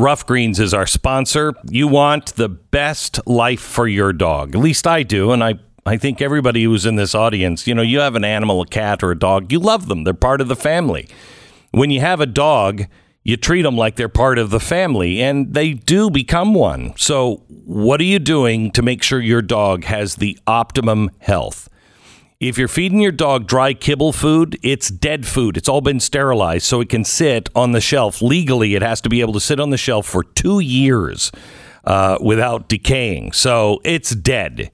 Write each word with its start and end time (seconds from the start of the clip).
Rough 0.00 0.24
Greens 0.24 0.58
is 0.58 0.72
our 0.72 0.86
sponsor. 0.86 1.52
You 1.68 1.86
want 1.86 2.34
the 2.36 2.48
best 2.48 3.20
life 3.26 3.60
for 3.60 3.86
your 3.86 4.14
dog. 4.14 4.54
At 4.54 4.62
least 4.62 4.86
I 4.86 5.02
do, 5.02 5.30
and 5.30 5.44
I 5.44 5.56
I 5.84 5.98
think 5.98 6.22
everybody 6.22 6.64
who's 6.64 6.86
in 6.86 6.96
this 6.96 7.14
audience, 7.14 7.66
you 7.66 7.74
know, 7.74 7.82
you 7.82 8.00
have 8.00 8.14
an 8.14 8.24
animal, 8.24 8.62
a 8.62 8.66
cat 8.66 9.02
or 9.02 9.10
a 9.10 9.18
dog, 9.18 9.52
you 9.52 9.58
love 9.58 9.88
them. 9.88 10.04
They're 10.04 10.14
part 10.14 10.40
of 10.40 10.48
the 10.48 10.56
family. 10.56 11.06
When 11.72 11.90
you 11.90 12.00
have 12.00 12.20
a 12.20 12.26
dog, 12.26 12.84
you 13.24 13.36
treat 13.36 13.60
them 13.60 13.76
like 13.76 13.96
they're 13.96 14.08
part 14.08 14.38
of 14.38 14.48
the 14.48 14.58
family 14.58 15.20
and 15.20 15.52
they 15.52 15.74
do 15.74 16.08
become 16.08 16.54
one. 16.54 16.94
So, 16.96 17.42
what 17.48 18.00
are 18.00 18.04
you 18.04 18.18
doing 18.18 18.70
to 18.72 18.80
make 18.80 19.02
sure 19.02 19.20
your 19.20 19.42
dog 19.42 19.84
has 19.84 20.16
the 20.16 20.38
optimum 20.46 21.10
health? 21.18 21.68
If 22.40 22.56
you're 22.56 22.68
feeding 22.68 23.00
your 23.00 23.12
dog 23.12 23.46
dry 23.46 23.74
kibble 23.74 24.14
food, 24.14 24.58
it's 24.62 24.88
dead 24.88 25.26
food. 25.26 25.58
It's 25.58 25.68
all 25.68 25.82
been 25.82 26.00
sterilized 26.00 26.64
so 26.64 26.80
it 26.80 26.88
can 26.88 27.04
sit 27.04 27.50
on 27.54 27.72
the 27.72 27.82
shelf. 27.82 28.22
Legally, 28.22 28.74
it 28.74 28.80
has 28.80 29.02
to 29.02 29.10
be 29.10 29.20
able 29.20 29.34
to 29.34 29.40
sit 29.40 29.60
on 29.60 29.68
the 29.68 29.76
shelf 29.76 30.06
for 30.06 30.24
two 30.24 30.58
years 30.58 31.30
uh, 31.84 32.16
without 32.18 32.66
decaying. 32.66 33.32
So 33.32 33.82
it's 33.84 34.14
dead. 34.14 34.70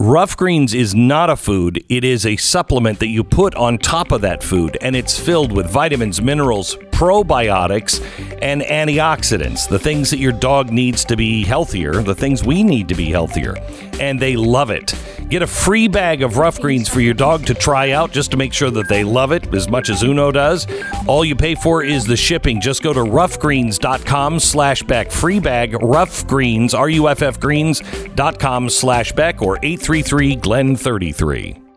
Rough 0.00 0.36
Greens 0.36 0.74
is 0.74 0.94
not 0.94 1.28
a 1.28 1.34
food, 1.34 1.84
it 1.88 2.04
is 2.04 2.24
a 2.24 2.36
supplement 2.36 3.00
that 3.00 3.08
you 3.08 3.24
put 3.24 3.56
on 3.56 3.78
top 3.78 4.12
of 4.12 4.20
that 4.20 4.44
food, 4.44 4.78
and 4.80 4.94
it's 4.94 5.18
filled 5.18 5.50
with 5.50 5.68
vitamins, 5.68 6.22
minerals, 6.22 6.76
probiotics, 6.92 8.00
and 8.40 8.62
antioxidants, 8.62 9.68
the 9.68 9.78
things 9.78 10.10
that 10.10 10.18
your 10.18 10.30
dog 10.30 10.70
needs 10.70 11.04
to 11.04 11.16
be 11.16 11.44
healthier, 11.44 12.00
the 12.00 12.14
things 12.14 12.44
we 12.44 12.62
need 12.62 12.86
to 12.88 12.94
be 12.94 13.10
healthier. 13.10 13.56
And 13.98 14.20
they 14.20 14.36
love 14.36 14.70
it. 14.70 14.94
Get 15.28 15.42
a 15.42 15.46
free 15.46 15.88
bag 15.88 16.22
of 16.22 16.38
Rough 16.38 16.60
Greens 16.60 16.88
for 16.88 17.00
your 17.00 17.12
dog 17.12 17.44
to 17.46 17.54
try 17.54 17.90
out 17.90 18.12
just 18.12 18.30
to 18.30 18.36
make 18.36 18.52
sure 18.52 18.70
that 18.70 18.88
they 18.88 19.04
love 19.04 19.32
it 19.32 19.52
as 19.52 19.68
much 19.68 19.90
as 19.90 20.02
Uno 20.02 20.30
does. 20.30 20.66
All 21.06 21.24
you 21.24 21.34
pay 21.36 21.54
for 21.56 21.82
is 21.82 22.06
the 22.06 22.16
shipping. 22.16 22.60
Just 22.60 22.82
go 22.82 22.92
to 22.92 23.00
roughgreens.com 23.00 24.40
slash 24.40 24.82
Beck. 24.84 25.10
Free 25.10 25.40
bag, 25.40 25.76
Rough 25.82 26.26
Greens, 26.26 26.72
R-U-F-F 26.72 27.40
greens.com 27.40 28.70
slash 28.70 29.12
Beck 29.12 29.42
or 29.42 29.58
833 29.88 30.36
Glenn 30.36 30.76
33. 30.76 31.67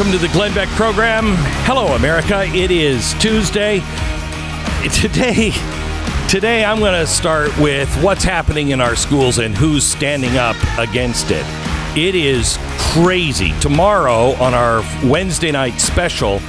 Welcome 0.00 0.18
to 0.18 0.26
the 0.26 0.32
Glenn 0.32 0.54
Beck 0.54 0.68
program. 0.70 1.34
Hello, 1.66 1.88
America. 1.94 2.44
It 2.44 2.70
is 2.70 3.12
Tuesday. 3.18 3.80
Today, 4.94 5.52
today 6.26 6.64
I'm 6.64 6.78
going 6.78 6.98
to 6.98 7.06
start 7.06 7.54
with 7.58 7.94
what's 8.02 8.24
happening 8.24 8.70
in 8.70 8.80
our 8.80 8.96
schools 8.96 9.36
and 9.40 9.54
who's 9.54 9.84
standing 9.84 10.38
up 10.38 10.56
against 10.78 11.26
it. 11.30 11.44
It 11.98 12.14
is 12.14 12.56
crazy. 12.78 13.52
Tomorrow 13.60 14.32
on 14.42 14.54
our 14.54 14.82
Wednesday 15.04 15.50
night 15.50 15.78
special, 15.78 16.40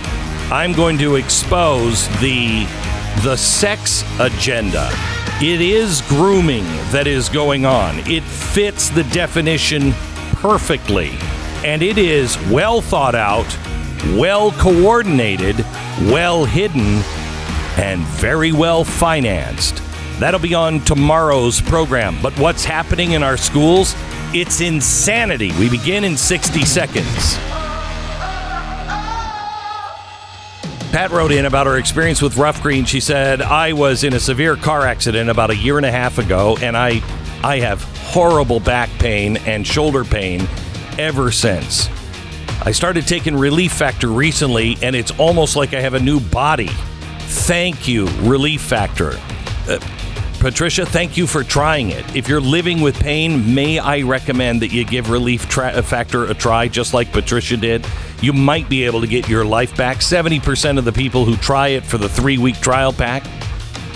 I'm 0.50 0.72
going 0.72 0.97
to 1.00 1.17
expose 1.17 2.07
the 2.22 2.66
the 3.23 3.35
sex 3.35 4.06
agenda. 4.22 4.88
It 5.41 5.59
is 5.59 6.01
grooming 6.07 6.63
that 6.94 7.06
is 7.06 7.28
going 7.28 7.66
on. 7.66 8.00
It 8.09 8.23
fits 8.23 8.88
the 8.88 9.03
definition 9.03 9.91
perfectly. 10.35 11.17
And 11.63 11.83
it 11.83 11.99
is 11.99 12.39
well 12.49 12.81
thought 12.81 13.13
out, 13.13 13.45
well 14.17 14.51
coordinated, 14.53 15.59
well 16.09 16.44
hidden, 16.44 17.03
and 17.77 18.01
very 18.01 18.51
well 18.51 18.83
financed. 18.83 19.79
That'll 20.19 20.39
be 20.39 20.55
on 20.55 20.79
tomorrow's 20.81 21.61
program. 21.61 22.17
But 22.19 22.38
what's 22.39 22.66
happening 22.66 23.11
in 23.11 23.22
our 23.22 23.38
schools? 23.38 23.94
It's 24.33 24.59
insanity. 24.59 25.51
We 25.59 25.69
begin 25.69 26.03
in 26.03 26.17
60 26.17 26.66
seconds. 26.66 27.38
Pat 30.91 31.11
wrote 31.11 31.31
in 31.31 31.45
about 31.45 31.67
her 31.67 31.78
experience 31.78 32.23
with 32.23 32.38
Rough 32.38 32.63
Green. 32.63 32.85
She 32.85 32.99
said, 32.99 33.41
I 33.41 33.73
was 33.73 34.03
in 34.03 34.13
a 34.13 34.19
severe 34.19 34.55
car 34.55 34.88
accident 34.88 35.29
about 35.29 35.51
a 35.51 35.55
year 35.55 35.78
and 35.78 35.85
a 35.85 35.91
half 35.91 36.17
ago, 36.17 36.57
and 36.59 36.75
I, 36.75 37.01
I 37.43 37.59
have 37.59 37.83
horrible 38.07 38.59
back 38.59 38.89
pain 38.97 39.38
and 39.38 39.66
shoulder 39.66 40.03
pain 40.03 40.47
ever 41.01 41.31
since. 41.31 41.89
I 42.63 42.72
started 42.72 43.07
taking 43.07 43.35
Relief 43.35 43.73
Factor 43.73 44.07
recently, 44.07 44.78
and 44.84 44.95
it's 44.95 45.12
almost 45.19 45.56
like 45.56 45.73
I 45.73 45.81
have 45.81 45.95
a 45.95 46.00
new 46.00 46.19
body. 46.19 46.69
Thank 46.69 47.88
you, 47.88 48.06
Relief 48.19 48.62
Factor. 48.62 49.19
Uh, 49.67 49.79
Patricia, 50.40 50.85
thank 50.85 51.17
you 51.17 51.25
for 51.25 51.44
trying 51.44 51.90
it. 51.90 52.16
If 52.16 52.28
you're 52.28 52.41
living 52.41 52.81
with 52.81 53.00
pain, 53.00 53.53
may 53.56 53.79
I 53.79 54.01
recommend 54.01 54.61
that 54.61 54.72
you 54.72 54.85
give 54.85 55.09
Relief 55.09 55.50
tra- 55.50 55.81
Factor 55.81 56.25
a 56.25 56.35
try, 56.35 56.67
just 56.67 56.94
like 56.94 57.11
Patricia 57.11 57.57
did? 57.57 57.85
You 58.22 58.34
might 58.34 58.69
be 58.69 58.84
able 58.84 59.01
to 59.01 59.07
get 59.07 59.28
your 59.28 59.44
life 59.44 59.75
back. 59.75 59.97
70% 59.97 60.78
of 60.78 60.85
the 60.85 60.91
people 60.91 61.25
who 61.25 61.35
try 61.38 61.69
it 61.69 61.84
for 61.84 61.97
the 61.97 62.09
three 62.09 62.38
week 62.38 62.59
trial 62.59 62.94
pack, 62.94 63.23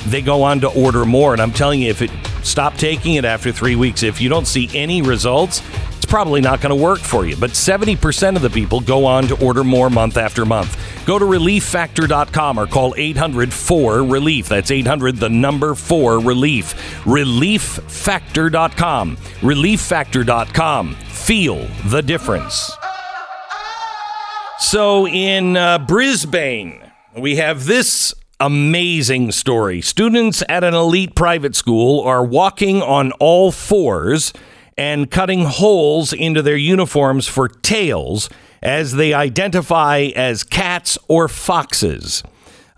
they 0.07 0.21
go 0.21 0.41
on 0.41 0.59
to 0.61 0.69
order 0.69 1.05
more. 1.05 1.33
And 1.33 1.41
I'm 1.41 1.51
telling 1.51 1.81
you, 1.81 1.89
if 1.89 2.01
it 2.01 2.11
stop 2.41 2.75
taking 2.75 3.15
it 3.15 3.25
after 3.25 3.51
three 3.51 3.75
weeks, 3.75 4.01
if 4.01 4.21
you 4.21 4.29
don't 4.29 4.47
see 4.47 4.69
any 4.73 5.01
results, 5.01 5.61
it's 6.05 6.11
probably 6.11 6.39
not 6.39 6.61
going 6.61 6.69
to 6.69 6.75
work 6.75 6.99
for 6.99 7.25
you. 7.25 7.35
But 7.35 7.49
70% 7.51 8.35
of 8.35 8.43
the 8.43 8.49
people 8.51 8.79
go 8.79 9.05
on 9.05 9.27
to 9.27 9.43
order 9.43 9.63
more 9.63 9.89
month 9.89 10.17
after 10.17 10.45
month. 10.45 10.77
Go 11.07 11.17
to 11.17 11.25
relieffactor.com 11.25 12.59
or 12.59 12.67
call 12.67 12.93
800 12.95 13.51
4 13.51 14.03
Relief. 14.03 14.47
That's 14.47 14.69
800 14.69 15.17
the 15.17 15.29
number 15.29 15.73
4 15.73 16.19
Relief. 16.19 16.75
Relieffactor.com. 17.05 19.17
Relieffactor.com. 19.17 20.93
Feel 20.93 21.67
the 21.85 22.03
difference. 22.03 22.71
So 24.59 25.07
in 25.07 25.57
uh, 25.57 25.79
Brisbane, 25.79 26.83
we 27.17 27.37
have 27.37 27.65
this 27.65 28.13
amazing 28.39 29.31
story. 29.31 29.81
Students 29.81 30.43
at 30.47 30.63
an 30.63 30.75
elite 30.75 31.15
private 31.15 31.55
school 31.55 32.01
are 32.01 32.23
walking 32.23 32.83
on 32.83 33.11
all 33.13 33.51
fours 33.51 34.31
and 34.77 35.09
cutting 35.09 35.45
holes 35.45 36.13
into 36.13 36.41
their 36.41 36.57
uniforms 36.57 37.27
for 37.27 37.47
tails 37.47 38.29
as 38.61 38.93
they 38.93 39.13
identify 39.13 40.09
as 40.15 40.43
cats 40.43 40.97
or 41.07 41.27
foxes. 41.27 42.23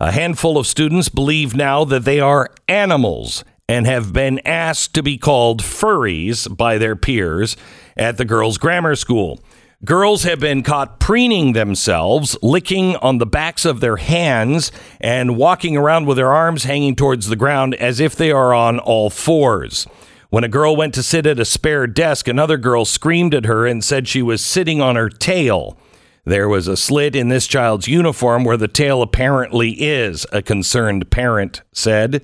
A 0.00 0.12
handful 0.12 0.58
of 0.58 0.66
students 0.66 1.08
believe 1.08 1.56
now 1.56 1.84
that 1.84 2.04
they 2.04 2.20
are 2.20 2.50
animals 2.68 3.42
and 3.68 3.86
have 3.86 4.12
been 4.12 4.40
asked 4.44 4.94
to 4.94 5.02
be 5.02 5.18
called 5.18 5.62
furries 5.62 6.54
by 6.56 6.78
their 6.78 6.96
peers 6.96 7.56
at 7.96 8.16
the 8.16 8.24
girls' 8.24 8.58
grammar 8.58 8.94
school. 8.94 9.40
Girls 9.84 10.24
have 10.24 10.40
been 10.40 10.62
caught 10.62 10.98
preening 10.98 11.52
themselves, 11.52 12.36
licking 12.42 12.96
on 12.96 13.18
the 13.18 13.26
backs 13.26 13.64
of 13.64 13.78
their 13.80 13.96
hands, 13.96 14.72
and 15.00 15.36
walking 15.36 15.76
around 15.76 16.06
with 16.06 16.16
their 16.16 16.32
arms 16.32 16.64
hanging 16.64 16.96
towards 16.96 17.28
the 17.28 17.36
ground 17.36 17.74
as 17.76 18.00
if 18.00 18.16
they 18.16 18.32
are 18.32 18.52
on 18.52 18.78
all 18.80 19.08
fours. 19.08 19.86
When 20.30 20.44
a 20.44 20.48
girl 20.48 20.76
went 20.76 20.92
to 20.94 21.02
sit 21.02 21.26
at 21.26 21.40
a 21.40 21.44
spare 21.46 21.86
desk, 21.86 22.28
another 22.28 22.58
girl 22.58 22.84
screamed 22.84 23.34
at 23.34 23.46
her 23.46 23.66
and 23.66 23.82
said 23.82 24.06
she 24.06 24.20
was 24.20 24.44
sitting 24.44 24.82
on 24.82 24.94
her 24.94 25.08
tail. 25.08 25.78
There 26.26 26.50
was 26.50 26.68
a 26.68 26.76
slit 26.76 27.16
in 27.16 27.28
this 27.28 27.46
child's 27.46 27.88
uniform 27.88 28.44
where 28.44 28.58
the 28.58 28.68
tail 28.68 29.00
apparently 29.00 29.70
is, 29.70 30.26
a 30.30 30.42
concerned 30.42 31.10
parent 31.10 31.62
said. 31.72 32.22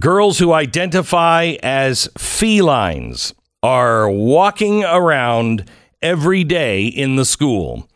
Girls 0.00 0.40
who 0.40 0.52
identify 0.52 1.54
as 1.62 2.08
felines 2.18 3.32
are 3.62 4.10
walking 4.10 4.82
around 4.82 5.70
every 6.02 6.42
day 6.42 6.84
in 6.84 7.14
the 7.14 7.24
school. 7.24 7.88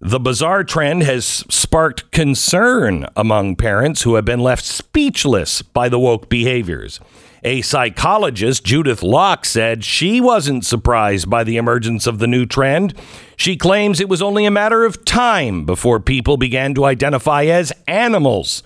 The 0.00 0.18
bizarre 0.18 0.64
trend 0.64 1.02
has 1.02 1.26
sparked 1.26 2.10
concern 2.10 3.06
among 3.14 3.56
parents 3.56 4.02
who 4.02 4.14
have 4.14 4.24
been 4.24 4.40
left 4.40 4.64
speechless 4.64 5.60
by 5.60 5.90
the 5.90 5.98
woke 5.98 6.30
behaviors. 6.30 6.98
A 7.44 7.60
psychologist, 7.62 8.64
Judith 8.64 9.02
Locke, 9.02 9.44
said 9.44 9.84
she 9.84 10.20
wasn't 10.20 10.64
surprised 10.64 11.28
by 11.28 11.42
the 11.42 11.56
emergence 11.56 12.06
of 12.06 12.20
the 12.20 12.28
new 12.28 12.46
trend. 12.46 12.94
She 13.36 13.56
claims 13.56 13.98
it 13.98 14.08
was 14.08 14.22
only 14.22 14.44
a 14.44 14.50
matter 14.50 14.84
of 14.84 15.04
time 15.04 15.64
before 15.64 15.98
people 15.98 16.36
began 16.36 16.72
to 16.74 16.84
identify 16.84 17.44
as 17.46 17.72
animals. 17.88 18.62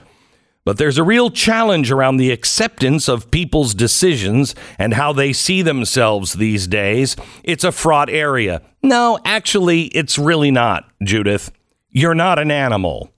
But 0.66 0.76
there's 0.76 0.98
a 0.98 1.04
real 1.04 1.30
challenge 1.30 1.90
around 1.90 2.18
the 2.18 2.32
acceptance 2.32 3.08
of 3.08 3.30
people's 3.30 3.72
decisions 3.72 4.54
and 4.78 4.92
how 4.92 5.12
they 5.12 5.32
see 5.32 5.62
themselves 5.62 6.34
these 6.34 6.66
days. 6.66 7.16
It's 7.44 7.64
a 7.64 7.72
fraught 7.72 8.10
area. 8.10 8.60
No, 8.82 9.18
actually, 9.24 9.84
it's 9.84 10.18
really 10.18 10.50
not, 10.50 10.84
Judith. 11.02 11.50
You're 11.90 12.14
not 12.14 12.38
an 12.38 12.50
animal. 12.50 13.10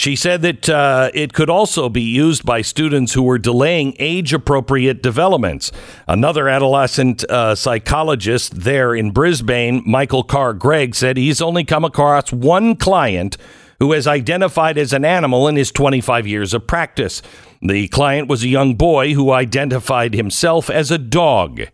She 0.00 0.16
said 0.16 0.40
that 0.40 0.66
uh, 0.66 1.10
it 1.12 1.34
could 1.34 1.50
also 1.50 1.90
be 1.90 2.00
used 2.00 2.42
by 2.46 2.62
students 2.62 3.12
who 3.12 3.22
were 3.22 3.36
delaying 3.36 3.94
age 3.98 4.32
appropriate 4.32 5.02
developments. 5.02 5.70
Another 6.08 6.48
adolescent 6.48 7.22
uh, 7.24 7.54
psychologist 7.54 8.62
there 8.62 8.94
in 8.94 9.10
Brisbane, 9.10 9.82
Michael 9.84 10.22
Carr 10.22 10.54
Gregg, 10.54 10.94
said 10.94 11.18
he's 11.18 11.42
only 11.42 11.64
come 11.64 11.84
across 11.84 12.32
one 12.32 12.76
client 12.76 13.36
who 13.78 13.92
has 13.92 14.06
identified 14.06 14.78
as 14.78 14.94
an 14.94 15.04
animal 15.04 15.46
in 15.46 15.56
his 15.56 15.70
25 15.70 16.26
years 16.26 16.54
of 16.54 16.66
practice. 16.66 17.20
The 17.60 17.86
client 17.88 18.26
was 18.26 18.42
a 18.42 18.48
young 18.48 18.76
boy 18.76 19.12
who 19.12 19.32
identified 19.32 20.14
himself 20.14 20.70
as 20.70 20.90
a 20.90 20.96
dog. 20.96 21.64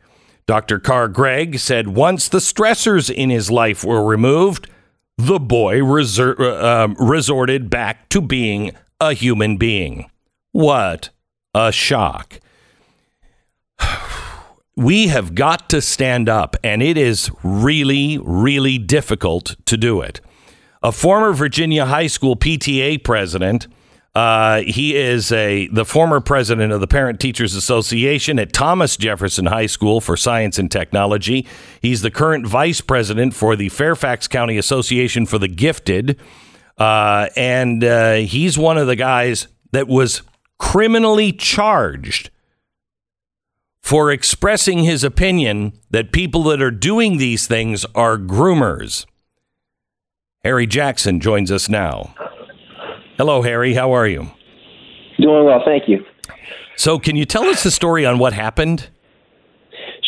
Dr. 0.48 0.80
Carr 0.80 1.06
Gregg 1.06 1.60
said 1.60 1.86
once 1.86 2.28
the 2.28 2.38
stressors 2.38 3.08
in 3.08 3.30
his 3.30 3.52
life 3.52 3.84
were 3.84 4.04
removed, 4.04 4.68
the 5.18 5.38
boy 5.38 5.80
resor- 5.80 6.38
uh, 6.38 6.84
um, 6.84 6.96
resorted 6.98 7.70
back 7.70 8.08
to 8.10 8.20
being 8.20 8.72
a 9.00 9.12
human 9.12 9.56
being. 9.56 10.10
What 10.52 11.10
a 11.54 11.72
shock. 11.72 12.40
We 14.78 15.06
have 15.06 15.34
got 15.34 15.70
to 15.70 15.80
stand 15.80 16.28
up, 16.28 16.54
and 16.62 16.82
it 16.82 16.98
is 16.98 17.30
really, 17.42 18.18
really 18.18 18.76
difficult 18.76 19.56
to 19.64 19.78
do 19.78 20.02
it. 20.02 20.20
A 20.82 20.92
former 20.92 21.32
Virginia 21.32 21.86
high 21.86 22.08
school 22.08 22.36
PTA 22.36 23.02
president 23.02 23.68
uh, 24.16 24.62
he 24.62 24.96
is 24.96 25.30
a 25.30 25.66
the 25.66 25.84
former 25.84 26.20
president 26.20 26.72
of 26.72 26.80
the 26.80 26.86
Parent 26.86 27.20
Teachers 27.20 27.54
Association 27.54 28.38
at 28.38 28.50
Thomas 28.50 28.96
Jefferson 28.96 29.44
High 29.44 29.66
School 29.66 30.00
for 30.00 30.16
Science 30.16 30.58
and 30.58 30.70
Technology. 30.70 31.46
He's 31.82 32.00
the 32.00 32.10
current 32.10 32.46
vice 32.46 32.80
president 32.80 33.34
for 33.34 33.56
the 33.56 33.68
Fairfax 33.68 34.26
County 34.26 34.56
Association 34.56 35.26
for 35.26 35.38
the 35.38 35.48
Gifted, 35.48 36.18
uh, 36.78 37.28
and 37.36 37.84
uh, 37.84 38.14
he's 38.14 38.56
one 38.56 38.78
of 38.78 38.86
the 38.86 38.96
guys 38.96 39.48
that 39.72 39.86
was 39.86 40.22
criminally 40.56 41.30
charged 41.30 42.30
for 43.82 44.10
expressing 44.10 44.78
his 44.78 45.04
opinion 45.04 45.74
that 45.90 46.10
people 46.10 46.42
that 46.44 46.62
are 46.62 46.70
doing 46.70 47.18
these 47.18 47.46
things 47.46 47.84
are 47.94 48.16
groomers. 48.16 49.04
Harry 50.42 50.66
Jackson 50.66 51.20
joins 51.20 51.52
us 51.52 51.68
now. 51.68 52.14
Hello, 53.16 53.40
Harry. 53.40 53.72
How 53.72 53.92
are 53.94 54.06
you? 54.06 54.30
Doing 55.18 55.46
well, 55.46 55.62
thank 55.64 55.88
you. 55.88 56.04
So, 56.76 56.98
can 56.98 57.16
you 57.16 57.24
tell 57.24 57.44
us 57.44 57.62
the 57.62 57.70
story 57.70 58.04
on 58.04 58.18
what 58.18 58.34
happened? 58.34 58.90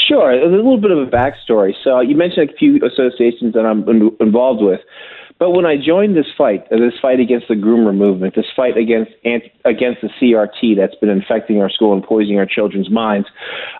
Sure. 0.09 0.31
A 0.31 0.47
little 0.47 0.79
bit 0.79 0.91
of 0.91 0.99
a 0.99 1.07
backstory. 1.07 1.73
So, 1.83 2.01
you 2.01 2.15
mentioned 2.15 2.51
a 2.51 2.53
few 2.55 2.77
associations 2.77 3.55
that 3.55 3.65
I'm 3.65 3.89
involved 4.21 4.63
with. 4.63 4.81
But 5.39 5.53
when 5.53 5.65
I 5.65 5.77
joined 5.77 6.17
this 6.17 6.27
fight, 6.37 6.65
uh, 6.73 6.77
this 6.77 6.99
fight 7.01 7.21
against 7.21 7.49
the 7.49 7.55
groomer 7.55 7.97
movement, 7.97 8.35
this 8.35 8.47
fight 8.55 8.77
against 8.77 9.13
against 9.65 10.03
the 10.03 10.11
CRT 10.21 10.77
that's 10.77 10.97
been 10.97 11.09
infecting 11.09 11.63
our 11.63 11.71
school 11.71 11.95
and 11.95 12.03
poisoning 12.03 12.39
our 12.39 12.47
children's 12.47 12.91
minds, 12.91 13.29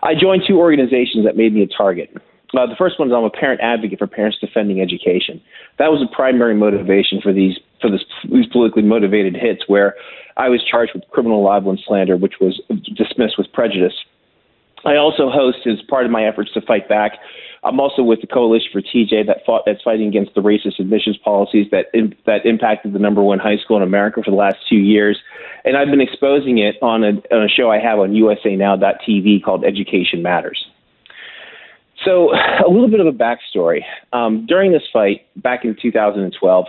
I 0.01 0.15
joined 0.15 0.43
two 0.47 0.57
organizations 0.57 1.25
that 1.25 1.35
made 1.35 1.53
me 1.53 1.61
a 1.61 1.67
target. 1.67 2.15
Uh, 2.57 2.65
the 2.65 2.75
first 2.77 2.99
one 2.99 3.09
is 3.09 3.13
I'm 3.15 3.23
a 3.23 3.29
parent 3.29 3.61
advocate 3.61 3.99
for 3.99 4.07
parents 4.07 4.37
defending 4.39 4.81
education. 4.81 5.41
That 5.77 5.91
was 5.91 6.01
the 6.01 6.13
primary 6.13 6.55
motivation 6.55 7.21
for 7.21 7.31
these 7.31 7.57
for 7.81 7.89
this, 7.89 8.03
these 8.29 8.47
politically 8.47 8.83
motivated 8.83 9.35
hits, 9.35 9.63
where 9.67 9.95
I 10.35 10.49
was 10.49 10.63
charged 10.63 10.93
with 10.93 11.03
criminal 11.11 11.43
libel 11.43 11.71
and 11.71 11.79
slander, 11.85 12.17
which 12.17 12.35
was 12.41 12.59
dismissed 12.95 13.37
with 13.37 13.51
prejudice. 13.53 13.93
I 14.85 14.95
also 14.95 15.29
host, 15.29 15.59
as 15.67 15.81
part 15.89 16.05
of 16.05 16.11
my 16.11 16.25
efforts 16.25 16.51
to 16.53 16.61
fight 16.61 16.87
back, 16.87 17.13
I'm 17.63 17.79
also 17.79 18.01
with 18.01 18.21
the 18.21 18.27
Coalition 18.27 18.69
for 18.71 18.81
TJ 18.81 19.27
that 19.27 19.45
fought 19.45 19.63
that's 19.65 19.81
fighting 19.81 20.07
against 20.07 20.33
the 20.33 20.41
racist 20.41 20.79
admissions 20.79 21.17
policies 21.17 21.67
that 21.71 21.87
in, 21.93 22.15
that 22.25 22.45
impacted 22.45 22.93
the 22.93 22.99
number 22.99 23.21
one 23.21 23.39
high 23.39 23.57
school 23.57 23.77
in 23.77 23.83
America 23.83 24.21
for 24.23 24.31
the 24.31 24.37
last 24.37 24.57
two 24.69 24.77
years, 24.77 25.19
and 25.65 25.75
I've 25.75 25.89
been 25.89 26.01
exposing 26.01 26.59
it 26.59 26.75
on 26.81 27.03
a, 27.03 27.09
on 27.35 27.43
a 27.43 27.49
show 27.49 27.69
I 27.69 27.79
have 27.79 27.99
on 27.99 28.11
USANow.tv 28.11 29.43
called 29.43 29.65
Education 29.65 30.23
Matters. 30.23 30.65
So, 32.05 32.33
a 32.65 32.69
little 32.69 32.89
bit 32.89 32.99
of 32.99 33.07
a 33.07 33.11
backstory. 33.11 33.81
Um, 34.13 34.45
during 34.45 34.71
this 34.71 34.83
fight 34.91 35.27
back 35.41 35.65
in 35.65 35.75
2012, 35.81 36.65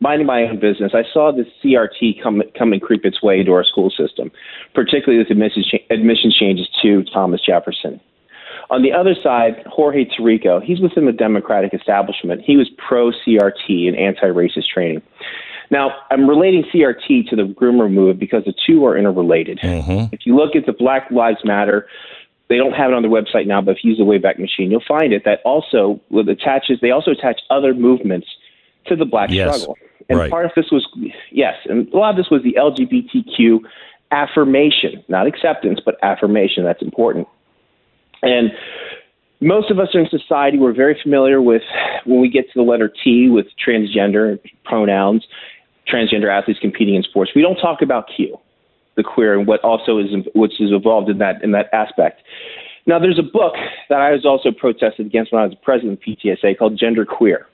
minding 0.00 0.26
my 0.26 0.42
own 0.42 0.60
business, 0.60 0.92
I 0.94 1.02
saw 1.12 1.32
the 1.32 1.44
CRT 1.62 2.22
come 2.22 2.42
come 2.58 2.72
and 2.72 2.82
creep 2.82 3.04
its 3.04 3.22
way 3.22 3.40
into 3.40 3.52
our 3.52 3.64
school 3.64 3.90
system, 3.90 4.30
particularly 4.74 5.18
with 5.18 5.30
admissions, 5.30 5.70
admissions 5.90 6.36
changes 6.36 6.68
to 6.82 7.04
Thomas 7.04 7.40
Jefferson. 7.44 8.00
On 8.70 8.82
the 8.82 8.92
other 8.92 9.14
side, 9.22 9.62
Jorge 9.66 10.06
Torrico, 10.06 10.62
he's 10.62 10.80
within 10.80 11.06
the 11.06 11.12
Democratic 11.12 11.74
establishment. 11.74 12.42
He 12.44 12.56
was 12.56 12.70
pro 12.78 13.10
CRT 13.10 13.88
and 13.88 13.96
anti 13.96 14.26
racist 14.26 14.68
training. 14.72 15.02
Now, 15.70 15.92
I'm 16.10 16.28
relating 16.28 16.64
CRT 16.74 17.28
to 17.30 17.36
the 17.36 17.42
groomer 17.42 17.90
move 17.90 18.18
because 18.18 18.44
the 18.44 18.54
two 18.66 18.84
are 18.86 18.96
interrelated. 18.96 19.58
If 20.12 20.20
you 20.24 20.36
look 20.36 20.54
at 20.54 20.66
the 20.66 20.72
Black 20.72 21.10
Lives 21.10 21.38
Matter, 21.44 21.86
they 22.48 22.56
don't 22.56 22.72
have 22.72 22.90
it 22.90 22.94
on 22.94 23.02
their 23.02 23.10
website 23.10 23.46
now, 23.46 23.60
but 23.60 23.76
if 23.76 23.84
you 23.84 23.90
use 23.90 23.98
the 23.98 24.04
Wayback 24.04 24.38
Machine, 24.38 24.70
you'll 24.70 24.82
find 24.86 25.12
it 25.12 25.24
that 25.24 25.40
also 25.44 26.00
attaches. 26.28 26.78
They 26.80 26.90
also 26.90 27.10
attach 27.10 27.40
other 27.50 27.72
movements 27.74 28.26
to 28.86 28.96
the 28.96 29.06
Black 29.06 29.30
Yes. 29.30 29.48
struggle, 29.48 29.78
and 30.08 30.18
Right. 30.18 30.30
part 30.30 30.44
of 30.44 30.52
this 30.54 30.70
was 30.70 30.86
yes, 31.30 31.56
and 31.68 31.90
a 31.92 31.96
lot 31.96 32.10
of 32.10 32.16
this 32.16 32.30
was 32.30 32.42
the 32.42 32.54
LGBTQ 32.58 33.60
affirmation, 34.10 35.02
not 35.08 35.26
acceptance, 35.26 35.80
but 35.84 35.96
affirmation. 36.02 36.64
That's 36.64 36.82
important, 36.82 37.26
and 38.22 38.52
most 39.40 39.70
of 39.70 39.78
us 39.78 39.88
in 39.94 40.06
society 40.08 40.58
we're 40.58 40.72
very 40.72 40.94
familiar 41.02 41.40
with 41.40 41.62
when 42.04 42.20
we 42.20 42.28
get 42.28 42.46
to 42.52 42.52
the 42.56 42.62
letter 42.62 42.88
T 43.02 43.30
with 43.30 43.46
transgender 43.56 44.38
pronouns, 44.64 45.26
transgender 45.88 46.30
athletes 46.30 46.60
competing 46.60 46.94
in 46.94 47.02
sports. 47.02 47.32
We 47.34 47.42
don't 47.42 47.56
talk 47.56 47.80
about 47.80 48.08
Q, 48.14 48.38
the 48.96 49.02
queer, 49.02 49.36
and 49.38 49.46
what 49.46 49.60
also 49.60 49.98
is 49.98 50.06
which 50.34 50.60
is 50.60 50.70
involved 50.70 51.08
in 51.08 51.18
that 51.18 51.42
in 51.42 51.52
that 51.52 51.68
aspect. 51.72 52.22
Now, 52.86 52.98
there's 52.98 53.18
a 53.18 53.22
book 53.22 53.54
that 53.88 54.00
I 54.00 54.12
was 54.12 54.26
also 54.26 54.50
protested 54.52 55.06
against 55.06 55.32
when 55.32 55.42
I 55.42 55.46
was 55.46 55.56
president 55.62 55.98
of 55.98 56.04
PTSA 56.04 56.58
called 56.58 56.78
Gender 56.78 57.06
Queer. 57.06 57.46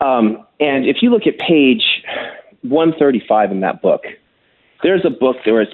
Um, 0.00 0.46
and 0.60 0.86
if 0.86 0.98
you 1.02 1.10
look 1.10 1.26
at 1.26 1.38
page 1.38 1.82
135 2.62 3.50
in 3.50 3.60
that 3.60 3.82
book, 3.82 4.02
there's 4.82 5.04
a 5.04 5.10
book 5.10 5.36
there 5.44 5.60
is 5.60 5.68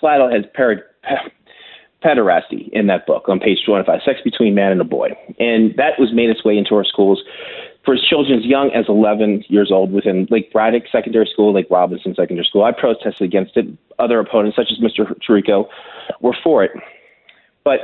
flat 0.00 0.20
out 0.20 0.32
has 0.32 0.44
pe- 0.54 1.30
pederasty 2.04 2.68
in 2.72 2.86
that 2.88 3.06
book 3.06 3.28
on 3.28 3.38
page 3.38 3.58
25, 3.64 4.00
sex 4.04 4.20
between 4.24 4.54
man 4.54 4.72
and 4.72 4.80
a 4.80 4.84
boy. 4.84 5.10
And 5.38 5.74
that 5.76 5.98
was 5.98 6.12
made 6.12 6.30
its 6.30 6.44
way 6.44 6.56
into 6.56 6.74
our 6.74 6.84
schools 6.84 7.22
for 7.84 7.96
children 7.96 8.38
as 8.38 8.44
young 8.44 8.70
as 8.74 8.86
11 8.88 9.44
years 9.48 9.70
old 9.70 9.92
within 9.92 10.26
Lake 10.30 10.52
Braddock 10.52 10.84
Secondary 10.90 11.28
School, 11.30 11.52
Lake 11.52 11.66
Robinson 11.70 12.14
Secondary 12.14 12.46
School. 12.46 12.64
I 12.64 12.72
protested 12.72 13.22
against 13.22 13.56
it. 13.56 13.66
Other 13.98 14.18
opponents, 14.20 14.56
such 14.56 14.68
as 14.72 14.78
Mr. 14.78 15.14
Torrico, 15.20 15.66
were 16.20 16.36
for 16.42 16.64
it. 16.64 16.72
But 17.62 17.80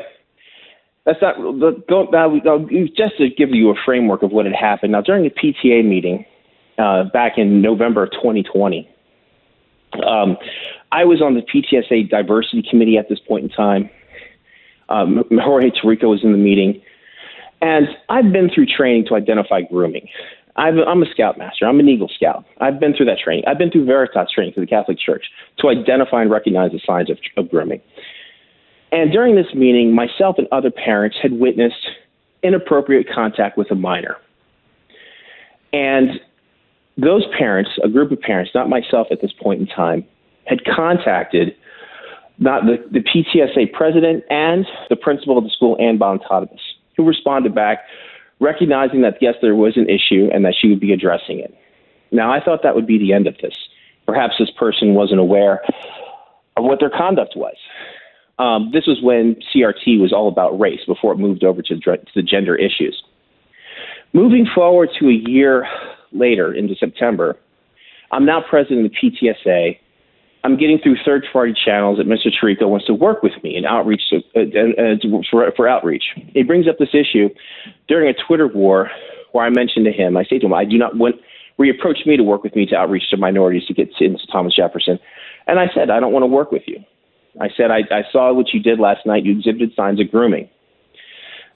that's 1.05 1.21
not 1.21 1.37
the, 1.37 1.83
go, 1.89 2.05
now, 2.13 2.37
just 2.97 3.17
to 3.19 3.29
give 3.31 3.51
you 3.51 3.71
a 3.71 3.75
framework 3.85 4.23
of 4.23 4.33
what 4.33 4.47
had 4.47 4.55
happened. 4.55 4.93
Now, 4.93 5.03
during 5.03 5.27
a 5.27 5.31
PTA 5.31 5.85
meeting 5.85 6.25
uh, 6.79 7.05
back 7.13 7.33
in 7.37 7.63
November 7.63 8.05
of 8.05 8.13
2020, 8.13 8.89
um, 10.07 10.37
I 10.93 11.05
was 11.05 11.21
on 11.23 11.35
the 11.35 11.43
PTSA 11.43 12.09
diversity 12.09 12.63
committee 12.69 12.97
at 12.97 13.09
this 13.09 13.19
point 13.19 13.45
in 13.45 13.51
time. 13.51 13.91
Um, 14.89 15.25
Jorge 15.33 15.71
Torrico 15.71 16.11
was 16.11 16.25
in 16.25 16.33
the 16.33 16.39
meeting, 16.39 16.83
and 17.61 17.89
I've 18.09 18.33
been 18.33 18.51
through 18.55 18.67
training 18.67 19.07
to 19.09 19.15
identify 19.15 19.63
grooming. 19.63 20.09
I've, 20.57 20.75
I'm 20.87 21.03
a 21.03 21.07
scoutmaster. 21.11 21.67
I'm 21.67 21.81
an 21.81 21.89
Eagle 21.89 22.11
Scout. 22.15 22.45
I've 22.61 22.81
been 22.81 22.95
through 22.95 23.07
that 23.07 23.19
training. 23.19 23.45
I've 23.47 23.59
been 23.59 23.71
through 23.71 23.87
Veritas 23.87 24.31
training 24.35 24.55
through 24.55 24.67
the 24.67 24.71
Catholic 24.71 24.99
Church 24.99 25.27
to 25.59 25.69
identify 25.69 26.23
and 26.23 26.31
recognize 26.31 26.73
the 26.73 26.81
signs 26.85 27.11
of, 27.11 27.19
of 27.37 27.51
grooming. 27.51 27.81
And 28.93 29.13
during 29.13 29.37
this 29.37 29.55
meeting, 29.55 29.95
myself 29.95 30.37
and 30.39 30.49
other 30.51 30.71
parents 30.71 31.17
had 31.23 31.33
witnessed 31.33 31.89
inappropriate 32.43 33.07
contact 33.13 33.57
with 33.57 33.71
a 33.71 33.75
minor. 33.75 34.17
And 35.73 36.21
those 36.97 37.25
parents, 37.39 37.71
a 37.85 37.89
group 37.89 38.11
of 38.11 38.21
parents, 38.21 38.51
not 38.55 38.69
myself 38.69 39.07
at 39.11 39.21
this 39.21 39.33
point 39.33 39.61
in 39.61 39.67
time, 39.67 40.05
had 40.47 40.65
contacted 40.65 41.55
not 42.39 42.65
the, 42.65 42.83
the 42.91 43.01
PTSA 43.01 43.73
president 43.73 44.25
and 44.31 44.67
the 44.89 44.97
principal 44.97 45.39
of 45.39 45.45
the 45.45 45.51
school, 45.51 45.77
Ann 45.79 45.99
Bonitatibus, 45.99 46.59
who 47.01 47.09
responded 47.09 47.55
back, 47.55 47.79
recognizing 48.41 49.01
that 49.03 49.17
yes, 49.21 49.35
there 49.41 49.55
was 49.55 49.77
an 49.77 49.89
issue 49.89 50.29
and 50.33 50.45
that 50.45 50.55
she 50.61 50.69
would 50.69 50.81
be 50.81 50.93
addressing 50.93 51.39
it. 51.39 51.55
Now, 52.13 52.33
I 52.33 52.45
thought 52.45 52.63
that 52.63 52.75
would 52.75 52.87
be 52.87 52.99
the 52.99 53.13
end 53.13 53.27
of 53.27 53.37
this. 53.41 53.55
Perhaps 54.07 54.35
this 54.39 54.51
person 54.51 54.95
wasn't 54.95 55.21
aware 55.21 55.63
of 56.57 56.65
what 56.65 56.81
their 56.81 56.91
conduct 56.91 57.35
was. 57.37 57.57
Um, 58.39 58.71
this 58.73 58.87
was 58.87 59.01
when 59.03 59.37
CRT 59.55 60.01
was 60.01 60.13
all 60.13 60.29
about 60.29 60.59
race 60.59 60.81
before 60.87 61.13
it 61.13 61.19
moved 61.19 61.45
over 61.45 61.63
to, 61.63 61.79
to 61.79 61.99
the 62.15 62.23
gender 62.23 62.57
issues. 62.57 63.03
Moving 64.13 64.47
forward 64.53 64.91
to 64.99 65.09
a 65.09 65.31
year 65.31 65.67
later 66.13 66.53
into 66.53 66.75
September, 66.75 67.37
I'm 68.11 68.27
now 68.27 68.43
president 68.49 68.87
of 68.87 68.93
the 68.93 69.11
PTSA. 69.11 69.79
I'm 70.43 70.57
getting 70.57 70.79
through 70.79 70.97
third 71.05 71.25
party 71.33 71.53
channels 71.53 71.99
that 71.99 72.07
Mr. 72.07 72.29
Torrico 72.29 72.69
wants 72.69 72.87
to 72.87 72.95
work 72.95 73.23
with 73.23 73.33
me 73.43 73.57
in 73.57 73.67
outreach 73.67 74.01
to, 74.11 74.17
uh, 74.35 74.41
uh, 74.41 75.23
for, 75.31 75.53
for 75.55 75.69
outreach. 75.69 76.05
He 76.33 76.43
brings 76.43 76.67
up 76.67 76.79
this 76.79 76.95
issue 76.95 77.29
during 77.89 78.09
a 78.09 78.15
Twitter 78.27 78.47
war 78.47 78.91
where 79.33 79.45
I 79.45 79.51
mentioned 79.51 79.85
to 79.85 79.93
him, 79.93 80.17
I 80.17 80.25
say 80.25 80.39
to 80.39 80.47
him, 80.47 80.55
I 80.55 80.65
do 80.65 80.79
not 80.79 80.97
want, 80.97 81.17
where 81.57 81.71
he 81.71 81.79
approached 81.79 82.07
me 82.07 82.17
to 82.17 82.23
work 82.23 82.43
with 82.43 82.57
me 82.57 82.67
to 82.67 82.77
outreach 82.77 83.11
to 83.11 83.17
minorities 83.17 83.67
to 83.67 83.75
get 83.75 83.91
into 84.01 84.27
Thomas 84.33 84.57
Jefferson. 84.57 84.99
And 85.47 85.59
I 85.59 85.67
said, 85.75 85.91
I 85.91 86.01
don't 86.01 86.13
want 86.13 86.23
to 86.23 86.29
work 86.29 86.53
with 86.53 86.63
you. 86.67 86.79
I 87.41 87.49
said, 87.57 87.71
I, 87.71 87.81
I 87.91 88.03
saw 88.11 88.33
what 88.33 88.53
you 88.53 88.61
did 88.61 88.81
last 88.81 89.07
night. 89.07 89.25
You 89.25 89.37
exhibited 89.37 89.73
signs 89.77 90.01
of 90.01 90.11
grooming. 90.11 90.49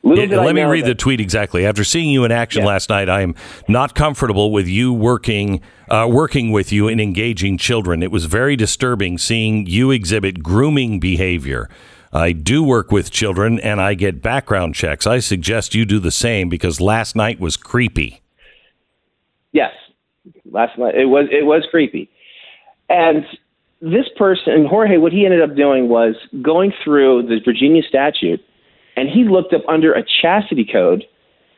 Little 0.04 0.22
Yeah, 0.24 0.28
did 0.30 0.38
I 0.38 0.44
let 0.44 0.54
me 0.54 0.62
read 0.62 0.84
that- 0.84 0.88
the 0.88 0.94
tweet 0.94 1.18
exactly. 1.20 1.64
After 1.66 1.82
seeing 1.82 2.10
you 2.10 2.24
in 2.24 2.30
action 2.30 2.62
Yeah. 2.62 2.68
last 2.68 2.90
night, 2.90 3.08
I 3.08 3.22
am 3.22 3.34
not 3.68 3.94
comfortable 3.94 4.52
with 4.52 4.68
you 4.68 4.92
working 4.92 5.60
uh, 5.90 6.08
working 6.10 6.50
with 6.50 6.72
you 6.72 6.88
in 6.88 6.98
engaging 7.00 7.58
children. 7.58 8.02
It 8.02 8.10
was 8.10 8.24
very 8.24 8.56
disturbing 8.56 9.18
seeing 9.18 9.66
you 9.66 9.90
exhibit 9.90 10.42
grooming 10.42 10.98
behavior. 10.98 11.68
I 12.12 12.32
do 12.32 12.62
work 12.62 12.90
with 12.92 13.10
children 13.10 13.58
and 13.60 13.80
I 13.80 13.94
get 13.94 14.22
background 14.22 14.74
checks. 14.74 15.06
I 15.06 15.18
suggest 15.18 15.74
you 15.74 15.84
do 15.84 15.98
the 15.98 16.10
same 16.10 16.48
because 16.48 16.80
last 16.80 17.14
night 17.16 17.38
was 17.40 17.56
creepy. 17.58 18.20
Yes, 19.52 19.72
last 20.50 20.78
night 20.78 20.94
it 20.94 21.06
was 21.06 21.26
it 21.30 21.44
was 21.46 21.64
creepy, 21.70 22.08
and 22.88 23.24
this 23.80 24.06
person 24.16 24.64
Jorge, 24.66 24.96
what 24.96 25.12
he 25.12 25.24
ended 25.26 25.42
up 25.42 25.54
doing 25.54 25.88
was 25.88 26.14
going 26.42 26.72
through 26.82 27.24
the 27.28 27.40
Virginia 27.44 27.82
statute, 27.88 28.40
and 28.96 29.08
he 29.08 29.24
looked 29.24 29.52
up 29.52 29.62
under 29.68 29.92
a 29.92 30.02
chastity 30.22 30.66
code 30.70 31.04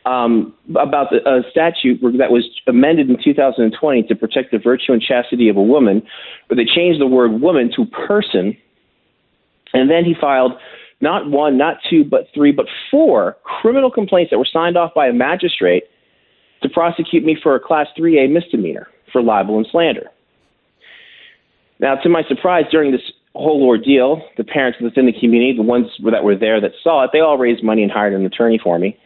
um, 0.05 0.55
about 0.76 1.11
the 1.11 1.19
a 1.28 1.43
statute 1.50 2.00
that 2.19 2.31
was 2.31 2.49
amended 2.66 3.11
in 3.11 3.16
2020 3.23 4.02
to 4.05 4.14
protect 4.14 4.52
the 4.52 4.59
virtue 4.59 4.93
and 4.93 5.02
chastity 5.02 5.49
of 5.49 5.57
a 5.57 5.62
woman, 5.62 6.02
where 6.47 6.57
they 6.57 6.64
changed 6.64 7.00
the 7.00 7.07
word 7.07 7.40
woman 7.40 7.71
to 7.75 7.85
person, 7.87 8.57
and 9.73 9.90
then 9.90 10.05
he 10.05 10.14
filed. 10.19 10.52
Not 11.02 11.28
one, 11.28 11.59
not 11.59 11.76
two, 11.90 12.05
but 12.05 12.28
three, 12.33 12.52
but 12.52 12.64
four 12.90 13.37
criminal 13.43 13.90
complaints 13.90 14.31
that 14.31 14.38
were 14.38 14.49
signed 14.50 14.78
off 14.78 14.95
by 14.95 15.09
a 15.09 15.12
magistrate 15.12 15.85
to 16.62 16.71
prosecute 16.71 17.23
me 17.23 17.37
for 17.43 17.55
a 17.55 17.61
class 17.61 17.87
3A 17.99 18.33
misdemeanor 18.33 18.88
for 19.12 19.21
libel 19.23 19.59
and 19.59 19.66
slander. 19.71 20.11
Now, 21.78 21.97
to 21.97 22.09
my 22.09 22.23
surprise, 22.26 22.64
during 22.71 22.93
this 22.93 23.02
whole 23.37 23.62
ordeal, 23.64 24.23
the 24.37 24.45
parents 24.45 24.78
within 24.81 25.07
the 25.07 25.12
community, 25.12 25.55
the 25.57 25.62
ones 25.62 25.87
that 26.11 26.25
were 26.25 26.37
there 26.37 26.61
that 26.61 26.73
saw 26.83 27.05
it, 27.05 27.11
they 27.12 27.21
all 27.21 27.38
raised 27.38 27.62
money 27.62 27.83
and 27.83 27.93
hired 27.93 28.14
an 28.14 28.25
attorney 28.25 28.59
for 28.62 28.78
me. 28.78 28.97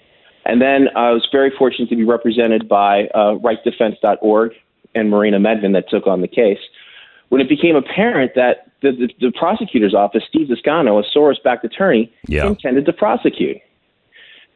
And 0.44 0.60
then 0.60 0.88
I 0.96 1.10
was 1.10 1.26
very 1.30 1.52
fortunate 1.56 1.90
to 1.90 1.96
be 1.96 2.04
represented 2.04 2.68
by 2.68 3.08
uh, 3.14 3.36
rightdefense.org 3.36 4.52
and 4.94 5.10
Marina 5.10 5.38
Medvin 5.38 5.72
that 5.74 5.88
took 5.88 6.06
on 6.06 6.20
the 6.22 6.28
case. 6.28 6.58
When 7.28 7.40
it 7.40 7.48
became 7.48 7.76
apparent 7.76 8.32
that 8.34 8.70
the, 8.82 8.92
the, 8.92 9.08
the 9.20 9.32
prosecutor's 9.38 9.94
office, 9.94 10.22
Steve 10.28 10.48
Descano, 10.48 10.98
a 11.00 11.18
Soros-backed 11.18 11.64
attorney, 11.64 12.12
Yeah. 12.26 12.46
intended 12.46 12.86
to 12.86 12.92
prosecute 12.92 13.58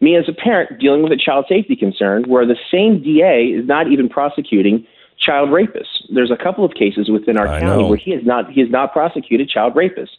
me 0.01 0.17
as 0.17 0.29
a 0.29 0.33
parent 0.33 0.81
dealing 0.81 1.03
with 1.03 1.13
a 1.13 1.17
child 1.17 1.47
safety 1.49 1.77
concern 1.77 2.25
where 2.25 2.47
the 2.47 2.57
same 2.71 3.03
DA 3.03 3.47
is 3.47 3.67
not 3.67 3.91
even 3.91 4.09
prosecuting 4.09 4.87
child 5.19 5.51
rapists. 5.51 6.03
There's 6.13 6.31
a 6.31 6.37
couple 6.37 6.65
of 6.65 6.75
cases 6.75 7.09
within 7.11 7.39
our 7.39 7.47
I 7.49 7.61
county 7.61 7.83
know. 7.83 7.89
where 7.89 7.97
he 7.99 8.11
has 8.13 8.25
not 8.25 8.51
he 8.51 8.61
has 8.61 8.71
not 8.71 8.93
prosecuted 8.93 9.49
child 9.49 9.75
rapists, 9.75 10.11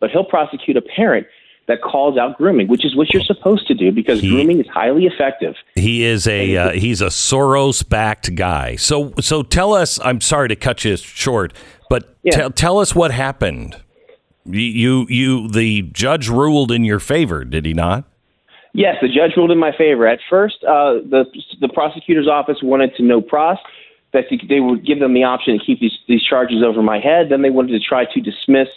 but 0.00 0.10
he'll 0.10 0.24
prosecute 0.24 0.76
a 0.76 0.82
parent 0.82 1.26
that 1.68 1.80
calls 1.80 2.18
out 2.18 2.36
grooming, 2.38 2.66
which 2.68 2.84
is 2.84 2.96
what 2.96 3.12
you're 3.14 3.22
supposed 3.22 3.66
to 3.68 3.74
do 3.74 3.92
because 3.92 4.20
He- 4.20 4.30
grooming 4.30 4.58
is 4.60 4.66
highly 4.66 5.06
effective. 5.06 5.54
He 5.76 6.02
is 6.04 6.26
a 6.26 6.56
uh, 6.56 6.70
he's 6.72 7.00
a 7.00 7.06
Soros 7.06 7.88
backed 7.88 8.34
guy. 8.34 8.76
So 8.76 9.12
so 9.20 9.42
tell 9.42 9.72
us. 9.74 9.98
I'm 10.04 10.20
sorry 10.20 10.48
to 10.48 10.56
cut 10.56 10.84
you 10.84 10.96
short, 10.96 11.52
but 11.88 12.16
Yeah. 12.22 12.32
tell 12.36 12.50
tell 12.50 12.78
us 12.78 12.94
what 12.94 13.10
happened. 13.12 13.76
You, 14.44 15.06
you 15.08 15.46
the 15.48 15.82
judge 15.82 16.28
ruled 16.28 16.72
in 16.72 16.82
your 16.84 16.98
favor, 16.98 17.44
did 17.44 17.64
he 17.64 17.74
not? 17.74 18.04
Yes, 18.74 18.96
the 19.00 19.06
judge 19.06 19.36
ruled 19.36 19.52
in 19.52 19.58
my 19.58 19.70
favor. 19.76 20.04
At 20.08 20.18
first, 20.28 20.56
uh, 20.64 20.94
the 20.94 21.26
the 21.60 21.68
prosecutor's 21.68 22.26
office 22.26 22.56
wanted 22.62 22.96
to 22.96 23.04
know 23.04 23.20
pros 23.20 23.58
that 24.12 24.26
they- 24.48 24.60
would 24.60 24.84
give 24.84 25.00
them 25.00 25.14
the 25.14 25.24
option 25.24 25.58
to 25.58 25.64
keep 25.64 25.80
these 25.80 25.98
these 26.06 26.22
charges 26.22 26.62
over 26.62 26.82
my 26.82 26.98
head. 26.98 27.28
Then 27.28 27.42
they 27.42 27.50
wanted 27.50 27.72
to 27.72 27.80
try 27.80 28.04
to 28.04 28.20
dismiss 28.20 28.68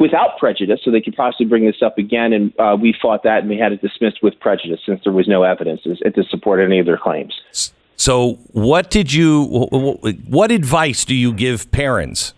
without 0.00 0.38
prejudice, 0.38 0.80
so 0.82 0.90
they 0.90 1.00
could 1.00 1.14
possibly 1.14 1.46
bring 1.46 1.66
this 1.66 1.82
up 1.82 1.98
again. 1.98 2.32
And 2.32 2.52
uh, 2.58 2.76
we 2.80 2.94
fought 3.00 3.22
that, 3.24 3.40
and 3.40 3.48
we 3.48 3.58
had 3.58 3.72
it 3.72 3.82
dismissed 3.82 4.22
with 4.22 4.38
prejudice 4.40 4.80
since 4.86 5.02
there 5.04 5.12
was 5.12 5.28
no 5.28 5.42
evidence 5.42 5.82
to, 5.82 6.24
support 6.30 6.60
any 6.60 6.78
of 6.78 6.86
their 6.86 6.96
claims. 6.96 7.72
So 7.96 8.38
what 8.52 8.90
did 8.90 9.12
you 9.12 9.44
wh- 9.44 10.00
wh- 10.00 10.30
what 10.30 10.50
advice 10.50 11.04
do 11.04 11.14
you 11.14 11.32
give 11.32 11.70
parents? 11.70 12.32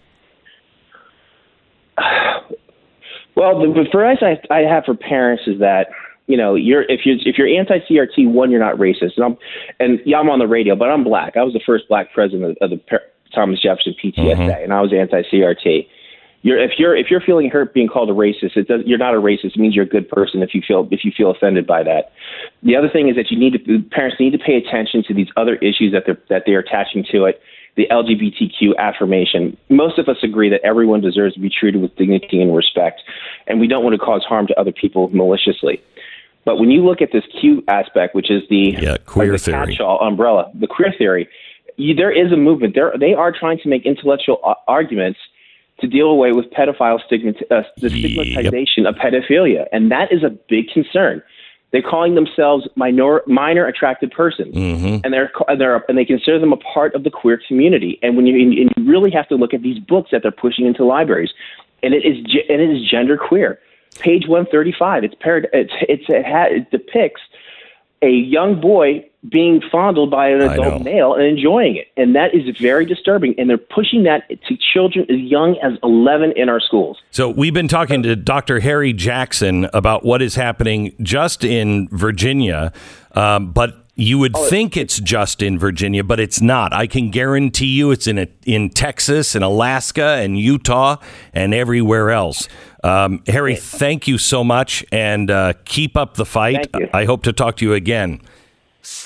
Well, 3.37 3.61
the, 3.61 3.73
the 3.73 3.83
advice 3.83 4.19
I, 4.21 4.53
I 4.53 4.63
have 4.63 4.85
for 4.85 4.97
parents 4.97 5.45
is 5.47 5.61
that 5.61 5.91
you 6.29 6.37
know 6.37 6.55
you're 6.55 6.83
if 6.83 7.01
you're 7.05 7.17
if 7.25 7.37
you're 7.37 7.49
anti 7.49 7.81
CRT, 7.81 8.31
one 8.31 8.51
you're 8.51 8.61
not 8.61 8.77
racist, 8.77 9.17
and 9.17 9.25
I'm 9.25 9.37
and 9.81 9.99
yeah, 10.05 10.19
I'm 10.19 10.31
on 10.31 10.39
the 10.39 10.47
radio, 10.47 10.77
but 10.77 10.89
I'm 10.89 11.03
black. 11.03 11.37
I 11.37 11.43
was 11.43 11.55
the 11.55 11.63
first 11.65 11.89
black 11.89 12.13
president 12.13 12.57
of, 12.61 12.71
the 12.71 12.81
Thomas 13.35 13.61
Jefferson 13.61 13.95
PTSA, 14.03 14.37
mm-hmm. 14.37 14.65
and 14.65 14.73
I 14.73 14.81
was 14.81 14.93
anti 14.93 15.23
CRT. 15.23 15.89
You're 16.43 16.63
if 16.63 16.73
you're 16.79 16.97
if 16.97 17.11
you're 17.11 17.21
feeling 17.21 17.51
hurt 17.51 17.75
being 17.75 17.89
called 17.89 18.11
a 18.11 18.13
racist, 18.13 18.57
it 18.57 18.69
does, 18.69 18.83
you're 18.87 18.99
not 18.99 19.15
a 19.15 19.19
racist. 19.19 19.57
It 19.57 19.59
means 19.59 19.75
you're 19.75 19.85
a 19.85 19.89
good 19.89 20.09
person 20.09 20.43
if 20.43 20.55
you 20.55 20.63
feel 20.67 20.87
if 20.91 21.05
you 21.05 21.11
feel 21.17 21.31
offended 21.31 21.67
by 21.67 21.83
that. 21.83 22.13
The 22.63 22.77
other 22.77 22.89
thing 22.89 23.09
is 23.09 23.17
that 23.17 23.31
you 23.31 23.39
need 23.39 23.55
to 23.55 23.83
parents 23.91 24.19
need 24.21 24.31
to 24.31 24.39
pay 24.39 24.55
attention 24.55 25.03
to 25.09 25.15
these 25.15 25.29
other 25.37 25.57
issues 25.57 25.93
that 25.93 26.05
they're 26.07 26.21
that 26.29 26.45
they're 26.47 26.61
attaching 26.61 27.05
to 27.11 27.25
it. 27.25 27.41
The 27.77 27.87
LGBTQ 27.91 28.77
affirmation. 28.77 29.57
Most 29.69 29.99
of 29.99 30.09
us 30.09 30.17
agree 30.23 30.51
that 30.51 30.61
everyone 30.65 31.01
deserves 31.01 31.35
to 31.35 31.41
be 31.41 31.51
treated 31.51 31.81
with 31.81 31.95
dignity 31.97 32.43
and 32.43 32.55
respect, 32.55 33.03
and 33.47 33.61
we 33.61 33.69
don't 33.69 33.85
want 33.85 33.95
to 33.95 34.05
cause 34.05 34.25
harm 34.29 34.47
to 34.49 34.61
other 34.61 34.73
people 34.73 35.09
maliciously. 35.11 35.83
But 36.49 36.57
when 36.57 36.71
you 36.71 36.83
look 36.83 37.03
at 37.03 37.11
this 37.13 37.25
Q 37.39 37.63
aspect, 37.69 38.15
which 38.15 38.31
is 38.31 38.43
the 38.49 38.75
Yeah, 38.81 38.97
queer 39.05 39.33
the 39.33 39.37
theory. 39.39 39.67
catch-all 39.77 39.99
umbrella, 40.01 40.51
the 40.55 40.67
queer 40.67 40.95
theory, 40.97 41.29
you, 41.77 41.95
there 41.95 42.11
is 42.11 42.33
a 42.33 42.39
movement. 42.39 42.75
There, 42.75 42.91
they 42.99 43.13
are 43.13 43.31
trying 43.31 43.59
to 43.65 43.69
make 43.69 43.85
intellectual 43.85 44.39
arguments 44.67 45.19
to 45.81 45.87
deal 45.87 46.07
away 46.07 46.33
with 46.33 46.47
pedophile 46.51 47.01
stigmat, 47.07 47.37
uh, 47.51 47.65
the 47.77 47.91
Yep. 47.91 47.99
stigmatization 47.99 48.87
of 48.87 48.95
pedophilia, 48.95 49.67
and 49.73 49.91
that 49.93 50.11
is 50.11 50.23
a 50.25 50.31
big 50.49 50.71
concern. 50.73 51.23
They're 51.71 51.83
calling 51.83 52.15
themselves 52.15 52.67
minor, 52.77 53.21
minor 53.27 53.67
attracted 53.67 54.11
persons, 54.11 54.55
Mm-hmm. 54.55 54.97
and 55.05 55.13
they're 55.13 55.31
and 55.49 55.61
they're 55.61 55.85
and 55.87 55.99
they 55.99 56.07
consider 56.07 56.39
them 56.39 56.55
a 56.55 56.57
part 56.57 56.95
of 56.95 57.05
the 57.05 57.11
queer 57.11 57.39
community. 57.47 57.99
And 58.03 58.17
when 58.17 58.25
you 58.27 58.35
and 58.41 58.55
you 58.55 58.69
really 58.91 59.11
have 59.11 59.29
to 59.29 59.35
look 59.37 59.53
at 59.53 59.61
these 59.63 59.79
books 59.79 60.09
that 60.13 60.23
they're 60.23 60.41
pushing 60.47 60.65
into 60.65 60.83
libraries, 60.83 61.33
and 61.83 61.93
it 61.93 62.07
is 62.07 62.17
and 62.49 62.59
it 62.63 62.71
is 62.71 62.89
gender 62.91 63.19
queer. 63.19 63.59
Page 63.99 64.25
one 64.27 64.47
thirty 64.47 64.73
five. 64.79 65.05
It's 65.05 65.15
parad- 65.15 65.47
It's 65.53 65.73
it's 65.89 66.05
it, 66.09 66.25
ha- 66.27 66.49
it 66.51 66.71
depicts 66.71 67.21
a 68.03 68.11
young 68.11 68.61
boy 68.61 69.05
being 69.29 69.61
fondled 69.73 70.11
by 70.13 70.29
an 70.29 70.41
adult 70.41 70.83
male 70.85 71.15
and 71.15 71.25
enjoying 71.25 71.77
it, 71.77 71.89
and 71.97 72.15
that 72.15 72.33
is 72.33 72.57
very 72.59 72.87
disturbing. 72.87 73.35
And 73.37 73.51
they're 73.51 73.59
pushing 73.59 74.05
that 74.05 74.29
to 74.29 74.57
children 74.73 75.05
as 75.11 75.19
young 75.19 75.59
as 75.63 75.73
eleven 75.83 76.33
in 76.37 76.49
our 76.49 76.61
schools. 76.61 76.99
So 77.11 77.29
we've 77.29 77.53
been 77.55 77.67
talking 77.69 78.03
to 78.05 78.15
Dr. 78.15 78.61
Harry 78.61 78.93
Jackson 78.93 79.69
about 79.75 80.05
what 80.05 80.23
is 80.23 80.37
happening 80.37 80.95
just 81.03 81.43
in 81.43 81.89
Virginia, 81.91 82.73
um, 83.17 83.51
but 83.53 83.85
you 83.97 84.17
would 84.21 84.37
think 84.49 84.77
it's 84.77 85.01
just 85.01 85.43
in 85.43 85.59
Virginia, 85.59 86.05
but 86.05 86.21
it's 86.21 86.41
not. 86.41 86.73
I 86.73 86.87
can 86.87 87.11
guarantee 87.11 87.67
you 87.67 87.91
it's 87.91 88.07
in 88.07 88.17
a, 88.19 88.29
in 88.47 88.71
Texas 88.71 89.35
and 89.35 89.43
Alaska 89.43 90.19
and 90.21 90.39
Utah 90.39 90.99
and 91.35 91.53
everywhere 91.53 92.13
else. 92.13 92.49
Um, 92.89 93.23
Harry, 93.27 93.55
thank 93.55 94.09
you 94.09 94.17
so 94.17 94.43
much, 94.43 94.83
and 94.91 95.31
uh, 95.31 95.53
keep 95.67 95.97
up 95.97 96.15
the 96.15 96.25
fight. 96.25 96.69
I 96.95 97.05
hope 97.05 97.23
to 97.25 97.35
talk 97.35 97.57
to 97.59 97.65
you 97.67 97.75
again. 97.75 98.23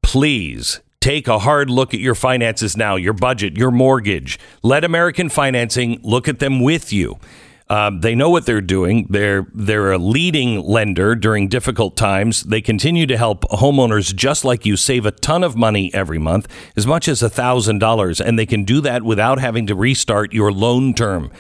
please 0.03 0.81
Take 1.03 1.27
a 1.27 1.41
hard 1.41 1.69
look 1.69 1.95
at 1.95 1.99
your 1.99 2.15
finances 2.15 2.77
now, 2.77 2.95
your 2.95 3.13
budget, 3.13 3.57
your 3.57 3.73
mortgage. 3.73 4.39
Let 4.63 4.85
American 4.85 5.29
Financing 5.31 5.99
look 6.05 6.29
at 6.29 6.39
them 6.39 6.61
with 6.61 6.93
you. 6.93 7.19
Um, 7.69 8.03
they 8.03 8.15
know 8.15 8.31
what 8.31 8.47
they're 8.47 8.61
doing. 8.61 9.09
They're 9.11 9.45
they're 9.53 9.91
a 9.91 9.99
leading 9.99 10.63
lender 10.63 11.17
during 11.17 11.49
difficult 11.49 11.97
times. 11.97 12.45
They 12.45 12.61
continue 12.61 13.09
to 13.09 13.17
help 13.17 13.43
homeowners 13.51 14.15
just 14.15 14.45
like 14.45 14.65
you 14.65 14.77
save 14.77 15.05
a 15.05 15.11
ton 15.11 15.43
of 15.43 15.57
money 15.57 15.93
every 15.93 16.21
month, 16.21 16.47
as 16.77 16.87
much 16.87 17.09
as 17.09 17.21
thousand 17.21 17.81
dollars, 17.81 18.21
and 18.21 18.39
they 18.39 18.47
can 18.47 18.63
do 18.63 18.81
that 18.83 19.03
without 19.03 19.41
having 19.41 19.67
to 19.67 19.75
restart 19.75 20.33
your 20.33 20.53
loan 20.53 20.95
term. 20.95 21.33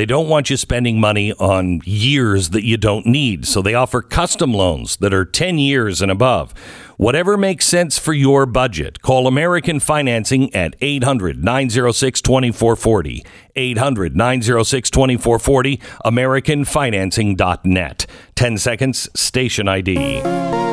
They 0.00 0.06
don't 0.06 0.30
want 0.30 0.48
you 0.48 0.56
spending 0.56 0.98
money 0.98 1.34
on 1.34 1.82
years 1.84 2.48
that 2.50 2.64
you 2.64 2.78
don't 2.78 3.04
need, 3.04 3.46
so 3.46 3.60
they 3.60 3.74
offer 3.74 4.00
custom 4.00 4.54
loans 4.54 4.96
that 4.96 5.12
are 5.12 5.26
10 5.26 5.58
years 5.58 6.00
and 6.00 6.10
above. 6.10 6.52
Whatever 6.96 7.36
makes 7.36 7.66
sense 7.66 7.98
for 7.98 8.14
your 8.14 8.46
budget, 8.46 9.02
call 9.02 9.26
American 9.26 9.78
Financing 9.78 10.54
at 10.54 10.74
800 10.80 11.44
906 11.44 12.22
2440. 12.22 13.26
800 13.54 14.16
906 14.16 14.90
2440, 14.90 15.76
AmericanFinancing.net. 16.06 18.06
10 18.36 18.56
seconds, 18.56 19.10
station 19.14 19.68
ID. 19.68 20.69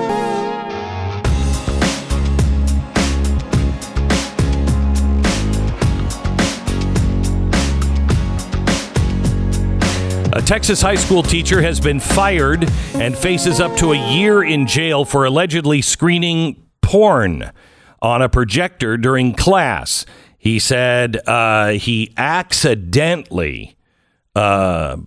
A 10.38 10.41
Texas 10.44 10.79
high 10.84 10.94
school 10.94 11.24
teacher 11.24 11.63
has 11.63 11.79
been 11.79 12.00
fired 12.00 12.70
and 12.94 13.17
faces 13.17 13.60
up 13.60 13.75
to 13.77 13.91
a 13.94 14.13
year 14.13 14.44
in 14.44 14.67
jail 14.67 15.03
for 15.03 15.25
allegedly 15.25 15.82
screening 15.82 16.63
porn 16.79 17.51
on 18.03 18.22
a 18.22 18.29
projector 18.29 18.98
during 18.98 19.34
class. 19.34 20.06
He 20.38 20.60
said 20.60 21.27
uh, 21.27 21.70
he 21.70 22.13
accidentally 22.17 23.77
uh, 24.36 24.98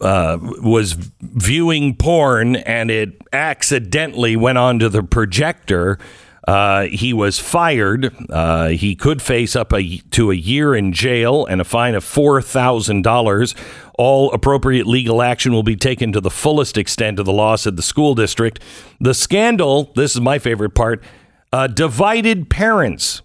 uh, 0.00 0.38
was 0.40 0.94
viewing 1.20 1.94
porn 1.94 2.56
and 2.56 2.90
it 2.90 3.20
accidentally 3.30 4.36
went 4.36 4.56
onto 4.56 4.88
the 4.88 5.02
projector. 5.02 5.98
Uh, 6.48 6.86
he 6.86 7.12
was 7.12 7.38
fired. 7.38 8.10
Uh, 8.30 8.68
he 8.68 8.94
could 8.94 9.20
face 9.20 9.54
up 9.54 9.70
a, 9.70 9.98
to 10.10 10.30
a 10.30 10.34
year 10.34 10.74
in 10.74 10.94
jail 10.94 11.44
and 11.44 11.60
a 11.60 11.64
fine 11.64 11.94
of 11.94 12.02
$4,000. 12.02 13.54
All 13.98 14.32
appropriate 14.32 14.86
legal 14.86 15.20
action 15.20 15.52
will 15.52 15.62
be 15.62 15.76
taken 15.76 16.10
to 16.12 16.22
the 16.22 16.30
fullest 16.30 16.78
extent 16.78 17.18
of 17.18 17.26
the 17.26 17.34
law, 17.34 17.56
said 17.56 17.76
the 17.76 17.82
school 17.82 18.14
district. 18.14 18.60
The 18.98 19.12
scandal, 19.12 19.92
this 19.94 20.14
is 20.14 20.22
my 20.22 20.38
favorite 20.38 20.74
part, 20.74 21.04
uh, 21.52 21.66
divided 21.66 22.48
parents 22.48 23.20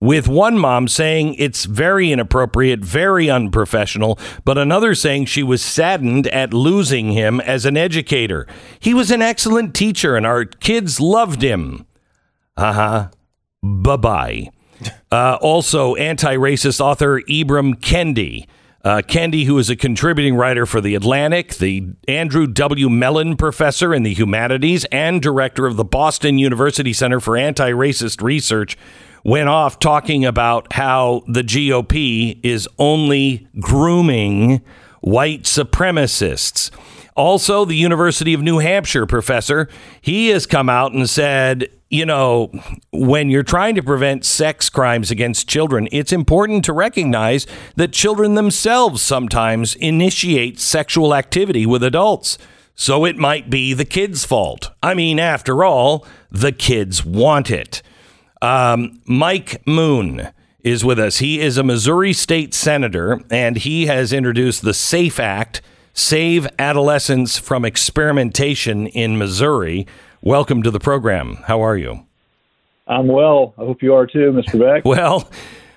with 0.00 0.26
one 0.26 0.58
mom 0.58 0.88
saying 0.88 1.34
it's 1.34 1.66
very 1.66 2.10
inappropriate, 2.10 2.80
very 2.80 3.30
unprofessional, 3.30 4.18
but 4.44 4.58
another 4.58 4.96
saying 4.96 5.26
she 5.26 5.44
was 5.44 5.62
saddened 5.62 6.26
at 6.26 6.52
losing 6.52 7.12
him 7.12 7.40
as 7.40 7.66
an 7.66 7.76
educator. 7.76 8.48
He 8.80 8.94
was 8.94 9.12
an 9.12 9.22
excellent 9.22 9.76
teacher 9.76 10.16
and 10.16 10.26
our 10.26 10.44
kids 10.44 10.98
loved 10.98 11.40
him. 11.40 11.86
Uh 12.56 12.72
huh. 12.72 13.08
Bye 13.62 13.96
bye. 13.96 14.50
Uh, 15.12 15.38
also, 15.40 15.94
anti 15.94 16.34
racist 16.34 16.80
author 16.80 17.20
Ibram 17.22 17.74
Kendi. 17.76 18.48
Uh, 18.82 19.00
Kendi, 19.00 19.46
who 19.46 19.56
is 19.58 19.70
a 19.70 19.76
contributing 19.76 20.34
writer 20.34 20.66
for 20.66 20.80
The 20.80 20.96
Atlantic, 20.96 21.54
the 21.54 21.94
Andrew 22.08 22.48
W. 22.48 22.90
Mellon 22.90 23.36
Professor 23.36 23.94
in 23.94 24.02
the 24.02 24.12
Humanities, 24.12 24.84
and 24.86 25.22
director 25.22 25.66
of 25.66 25.76
the 25.76 25.84
Boston 25.84 26.38
University 26.38 26.92
Center 26.92 27.20
for 27.20 27.36
Anti 27.36 27.70
Racist 27.70 28.20
Research, 28.20 28.76
went 29.22 29.48
off 29.48 29.78
talking 29.78 30.24
about 30.24 30.72
how 30.72 31.22
the 31.28 31.42
GOP 31.42 32.40
is 32.42 32.68
only 32.78 33.46
grooming 33.60 34.60
white 35.00 35.44
supremacists. 35.44 36.70
Also, 37.16 37.64
the 37.64 37.76
University 37.76 38.34
of 38.34 38.42
New 38.42 38.58
Hampshire 38.58 39.06
professor, 39.06 39.68
he 40.00 40.28
has 40.28 40.46
come 40.46 40.68
out 40.68 40.92
and 40.92 41.08
said, 41.08 41.68
you 41.94 42.04
know, 42.04 42.50
when 42.92 43.30
you're 43.30 43.44
trying 43.44 43.76
to 43.76 43.82
prevent 43.82 44.24
sex 44.24 44.68
crimes 44.68 45.12
against 45.12 45.48
children, 45.48 45.86
it's 45.92 46.12
important 46.12 46.64
to 46.64 46.72
recognize 46.72 47.46
that 47.76 47.92
children 47.92 48.34
themselves 48.34 49.00
sometimes 49.00 49.76
initiate 49.76 50.58
sexual 50.58 51.14
activity 51.14 51.64
with 51.64 51.84
adults. 51.84 52.36
So 52.74 53.04
it 53.04 53.16
might 53.16 53.48
be 53.48 53.74
the 53.74 53.84
kids' 53.84 54.24
fault. 54.24 54.70
I 54.82 54.94
mean, 54.94 55.20
after 55.20 55.62
all, 55.62 56.04
the 56.32 56.50
kids 56.50 57.04
want 57.04 57.48
it. 57.48 57.80
Um, 58.42 59.00
Mike 59.04 59.64
Moon 59.64 60.30
is 60.64 60.84
with 60.84 60.98
us. 60.98 61.18
He 61.18 61.38
is 61.38 61.56
a 61.56 61.62
Missouri 61.62 62.12
state 62.12 62.54
senator, 62.54 63.20
and 63.30 63.56
he 63.56 63.86
has 63.86 64.12
introduced 64.12 64.62
the 64.62 64.74
SAFE 64.74 65.20
Act, 65.20 65.62
Save 65.92 66.48
Adolescents 66.58 67.38
from 67.38 67.64
Experimentation 67.64 68.88
in 68.88 69.16
Missouri. 69.16 69.86
Welcome 70.24 70.62
to 70.62 70.70
the 70.70 70.80
program. 70.80 71.36
How 71.44 71.62
are 71.62 71.76
you? 71.76 72.06
I'm 72.88 73.08
well. 73.08 73.52
I 73.58 73.60
hope 73.60 73.82
you 73.82 73.92
are 73.92 74.06
too, 74.06 74.32
Mr. 74.32 74.58
Beck. 74.58 74.82
Well, 74.86 75.30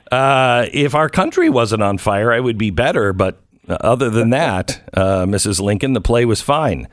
uh, 0.09 0.67
if 0.71 0.95
our 0.95 1.09
country 1.09 1.49
wasn't 1.49 1.83
on 1.83 1.97
fire, 1.97 2.31
I 2.31 2.39
would 2.39 2.57
be 2.57 2.69
better. 2.69 3.11
But 3.11 3.41
other 3.67 4.09
than 4.09 4.29
that, 4.29 4.81
uh, 4.93 5.25
Mrs. 5.25 5.59
Lincoln, 5.59 5.91
the 5.91 5.99
play 5.99 6.23
was 6.23 6.39
fine. 6.39 6.87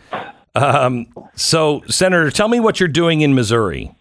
Um, 0.57 1.07
so, 1.37 1.85
Senator, 1.87 2.33
tell 2.33 2.49
me 2.49 2.59
what 2.59 2.81
you're 2.81 2.89
doing 2.89 3.21
in 3.21 3.37
Missouri. 3.37 3.95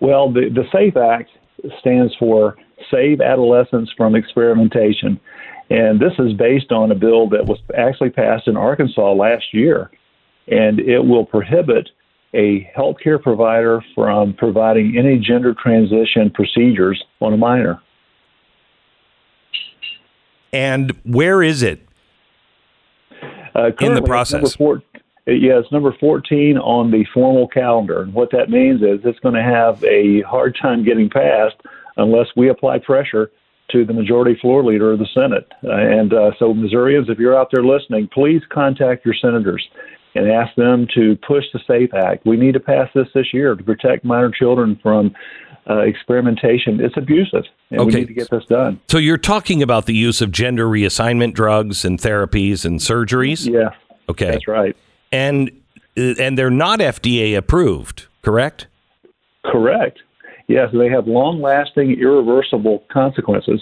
Well, 0.00 0.30
the, 0.30 0.50
the 0.50 0.64
SAFE 0.70 0.98
Act 0.98 1.30
stands 1.80 2.14
for 2.18 2.56
Save 2.90 3.22
Adolescents 3.22 3.90
from 3.96 4.14
Experimentation. 4.14 5.18
And 5.70 5.98
this 5.98 6.12
is 6.18 6.34
based 6.34 6.72
on 6.72 6.92
a 6.92 6.94
bill 6.94 7.26
that 7.30 7.46
was 7.46 7.58
actually 7.74 8.10
passed 8.10 8.48
in 8.48 8.58
Arkansas 8.58 9.14
last 9.14 9.54
year. 9.54 9.90
And 10.46 10.78
it 10.78 11.00
will 11.00 11.24
prohibit 11.24 11.88
a 12.34 12.70
healthcare 12.76 13.20
provider 13.20 13.82
from 13.94 14.34
providing 14.34 14.96
any 14.98 15.18
gender 15.18 15.54
transition 15.54 16.30
procedures 16.30 17.02
on 17.20 17.32
a 17.32 17.36
minor. 17.36 17.80
And 20.52 20.92
where 21.04 21.42
is 21.42 21.62
it? 21.62 21.86
Uh, 23.54 23.70
In 23.80 23.94
the 23.94 24.02
process. 24.02 24.56
Four, 24.56 24.82
yeah, 25.26 25.58
it's 25.58 25.70
number 25.72 25.94
14 25.98 26.58
on 26.58 26.90
the 26.90 27.04
formal 27.12 27.48
calendar. 27.48 28.02
And 28.02 28.14
what 28.14 28.30
that 28.32 28.50
means 28.50 28.82
is 28.82 29.00
it's 29.04 29.18
going 29.20 29.34
to 29.34 29.42
have 29.42 29.82
a 29.84 30.22
hard 30.22 30.56
time 30.60 30.84
getting 30.84 31.10
passed 31.10 31.56
unless 31.96 32.28
we 32.36 32.48
apply 32.48 32.78
pressure 32.78 33.30
to 33.70 33.84
the 33.84 33.92
majority 33.92 34.38
floor 34.40 34.64
leader 34.64 34.92
of 34.92 34.98
the 34.98 35.08
Senate. 35.12 35.46
Uh, 35.62 35.72
and 35.72 36.14
uh, 36.14 36.30
so, 36.38 36.54
Missourians, 36.54 37.10
if 37.10 37.18
you're 37.18 37.38
out 37.38 37.48
there 37.52 37.64
listening, 37.64 38.08
please 38.12 38.40
contact 38.48 39.04
your 39.04 39.14
senators 39.14 39.66
and 40.14 40.30
ask 40.30 40.54
them 40.56 40.86
to 40.94 41.16
push 41.26 41.44
the 41.52 41.60
SAFE 41.66 41.94
Act. 41.94 42.26
We 42.26 42.36
need 42.36 42.52
to 42.54 42.60
pass 42.60 42.88
this 42.94 43.08
this 43.14 43.32
year 43.32 43.54
to 43.54 43.62
protect 43.62 44.04
minor 44.04 44.30
children 44.30 44.78
from 44.82 45.14
uh, 45.68 45.80
experimentation. 45.80 46.80
It's 46.80 46.96
abusive, 46.96 47.44
and 47.70 47.80
Okay. 47.80 47.90
we 47.94 48.00
need 48.00 48.06
to 48.08 48.14
get 48.14 48.30
this 48.30 48.44
done. 48.46 48.80
So 48.88 48.98
you're 48.98 49.18
talking 49.18 49.62
about 49.62 49.86
the 49.86 49.94
use 49.94 50.20
of 50.22 50.32
gender 50.32 50.66
reassignment 50.66 51.34
drugs 51.34 51.84
and 51.84 51.98
therapies 51.98 52.64
and 52.64 52.80
surgeries. 52.80 53.46
Yeah, 53.50 53.70
Okay. 54.08 54.30
that's 54.30 54.48
right. 54.48 54.74
And 55.12 55.50
uh, 55.96 56.14
and 56.18 56.38
they're 56.38 56.50
not 56.50 56.80
FDA 56.80 57.36
approved, 57.36 58.06
correct? 58.22 58.66
Correct. 59.44 59.98
Yes, 60.46 60.70
they 60.72 60.88
have 60.88 61.06
long 61.06 61.42
lasting, 61.42 61.98
irreversible 62.00 62.82
consequences. 62.90 63.60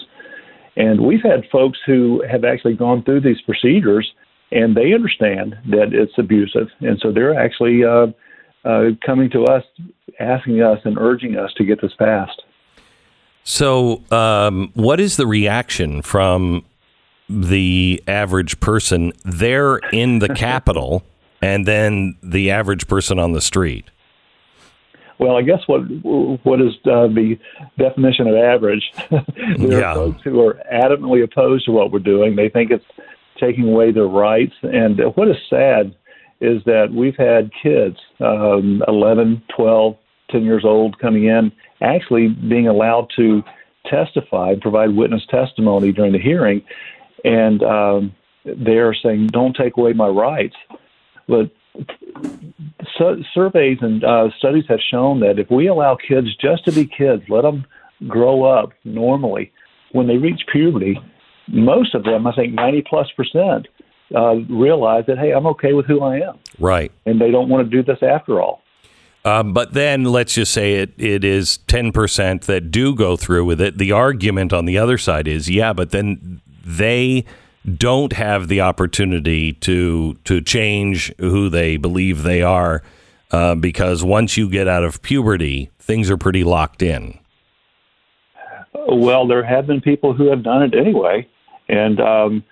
And 0.77 1.01
we've 1.01 1.21
had 1.23 1.43
folks 1.51 1.79
who 1.85 2.23
have 2.29 2.45
actually 2.45 2.75
gone 2.75 3.03
through 3.03 3.21
these 3.21 3.41
procedures 3.41 4.09
and 4.51 4.75
they 4.75 4.93
understand 4.93 5.57
that 5.69 5.93
it's 5.93 6.13
abusive. 6.17 6.67
And 6.79 6.99
so 7.01 7.11
they're 7.11 7.37
actually 7.37 7.83
uh, 7.83 8.07
uh, 8.65 8.91
coming 9.05 9.29
to 9.31 9.43
us, 9.45 9.63
asking 10.19 10.61
us, 10.61 10.79
and 10.85 10.97
urging 10.97 11.37
us 11.37 11.51
to 11.57 11.65
get 11.65 11.81
this 11.81 11.93
passed. 11.97 12.41
So, 13.43 14.03
um, 14.11 14.71
what 14.73 14.99
is 14.99 15.15
the 15.17 15.25
reaction 15.25 16.01
from 16.01 16.65
the 17.29 18.01
average 18.07 18.59
person 18.59 19.13
there 19.23 19.77
in 19.93 20.19
the 20.19 20.29
Capitol 20.35 21.03
and 21.41 21.65
then 21.65 22.17
the 22.21 22.51
average 22.51 22.87
person 22.87 23.19
on 23.19 23.31
the 23.33 23.41
street? 23.41 23.89
Well, 25.19 25.35
I 25.35 25.41
guess 25.41 25.61
what 25.65 25.79
what 26.43 26.61
is 26.61 26.73
uh, 26.85 27.07
the 27.07 27.39
definition 27.77 28.27
of 28.27 28.35
average? 28.35 28.83
there 29.09 29.79
Yeah. 29.79 29.91
are 29.91 29.95
folks 29.95 30.21
who 30.23 30.39
are 30.45 30.61
adamantly 30.71 31.23
opposed 31.23 31.65
to 31.65 31.71
what 31.71 31.91
we're 31.91 31.99
doing. 31.99 32.35
They 32.35 32.49
think 32.49 32.69
it's 32.69 32.85
taking 33.39 33.67
away 33.67 33.91
their 33.91 34.07
rights. 34.07 34.53
And 34.63 34.99
what 35.15 35.27
is 35.27 35.37
sad 35.49 35.95
is 36.39 36.61
that 36.65 36.91
we've 36.93 37.15
had 37.17 37.51
kids, 37.63 37.97
um, 38.19 38.83
11, 38.87 39.41
12, 39.55 39.97
10 40.31 40.43
years 40.43 40.63
old, 40.65 40.99
coming 40.99 41.25
in, 41.25 41.51
actually 41.81 42.27
being 42.27 42.67
allowed 42.67 43.07
to 43.15 43.43
testify, 43.89 44.53
provide 44.61 44.95
witness 44.95 45.25
testimony 45.29 45.91
during 45.91 46.11
the 46.11 46.19
hearing, 46.19 46.61
and 47.23 47.63
um, 47.63 48.15
they're 48.45 48.93
saying, 48.93 49.27
"Don't 49.27 49.55
take 49.55 49.77
away 49.77 49.93
my 49.93 50.07
rights." 50.07 50.55
But 51.27 51.51
su- 52.97 53.23
surveys 53.33 53.77
and 53.81 54.03
uh, 54.03 54.29
studies 54.37 54.65
have 54.69 54.79
shown 54.91 55.19
that 55.21 55.39
if 55.39 55.49
we 55.49 55.67
allow 55.67 55.95
kids 55.95 56.27
just 56.35 56.65
to 56.65 56.71
be 56.71 56.85
kids, 56.85 57.23
let 57.29 57.41
them 57.41 57.65
grow 58.07 58.43
up 58.43 58.71
normally, 58.83 59.51
when 59.91 60.07
they 60.07 60.17
reach 60.17 60.41
puberty, 60.51 60.99
most 61.47 61.95
of 61.95 62.03
them, 62.03 62.27
I 62.27 62.33
think 62.33 62.53
90 62.53 62.83
plus 62.89 63.07
percent, 63.15 63.67
uh, 64.15 64.35
realize 64.49 65.05
that, 65.07 65.17
hey, 65.17 65.31
I'm 65.31 65.45
okay 65.47 65.73
with 65.73 65.85
who 65.85 66.01
I 66.01 66.17
am. 66.17 66.39
Right. 66.59 66.91
And 67.05 67.19
they 67.19 67.31
don't 67.31 67.49
want 67.49 67.69
to 67.69 67.69
do 67.69 67.83
this 67.83 68.01
after 68.01 68.41
all. 68.41 68.61
Um, 69.25 69.51
but 69.53 69.73
then 69.73 70.05
let's 70.05 70.35
just 70.35 70.53
say 70.53 70.75
it, 70.75 70.93
it 70.97 71.25
is 71.25 71.59
10% 71.67 72.45
that 72.45 72.71
do 72.71 72.95
go 72.95 73.17
through 73.17 73.43
with 73.45 73.59
it. 73.59 73.77
The 73.77 73.91
argument 73.91 74.53
on 74.53 74.65
the 74.65 74.77
other 74.77 74.97
side 74.97 75.27
is, 75.27 75.49
yeah, 75.49 75.73
but 75.73 75.89
then 75.89 76.39
they 76.65 77.25
don't 77.75 78.13
have 78.13 78.47
the 78.47 78.61
opportunity 78.61 79.51
to 79.51 80.13
to 80.23 80.39
change 80.41 81.13
who 81.19 81.49
they 81.49 81.75
believe 81.75 82.23
they 82.23 82.41
are 82.41 82.81
uh, 83.31 83.55
because 83.55 84.03
once 84.03 84.37
you 84.37 84.49
get 84.49 84.67
out 84.67 84.85
of 84.85 85.01
puberty, 85.01 85.69
things 85.79 86.09
are 86.09 86.17
pretty 86.17 86.43
locked 86.43 86.81
in. 86.81 87.19
Well, 88.73 89.27
there 89.27 89.43
have 89.43 89.67
been 89.67 89.81
people 89.81 90.13
who 90.13 90.29
have 90.29 90.43
done 90.43 90.63
it 90.63 90.73
anyway, 90.73 91.27
and 91.69 91.99
um, 91.99 92.43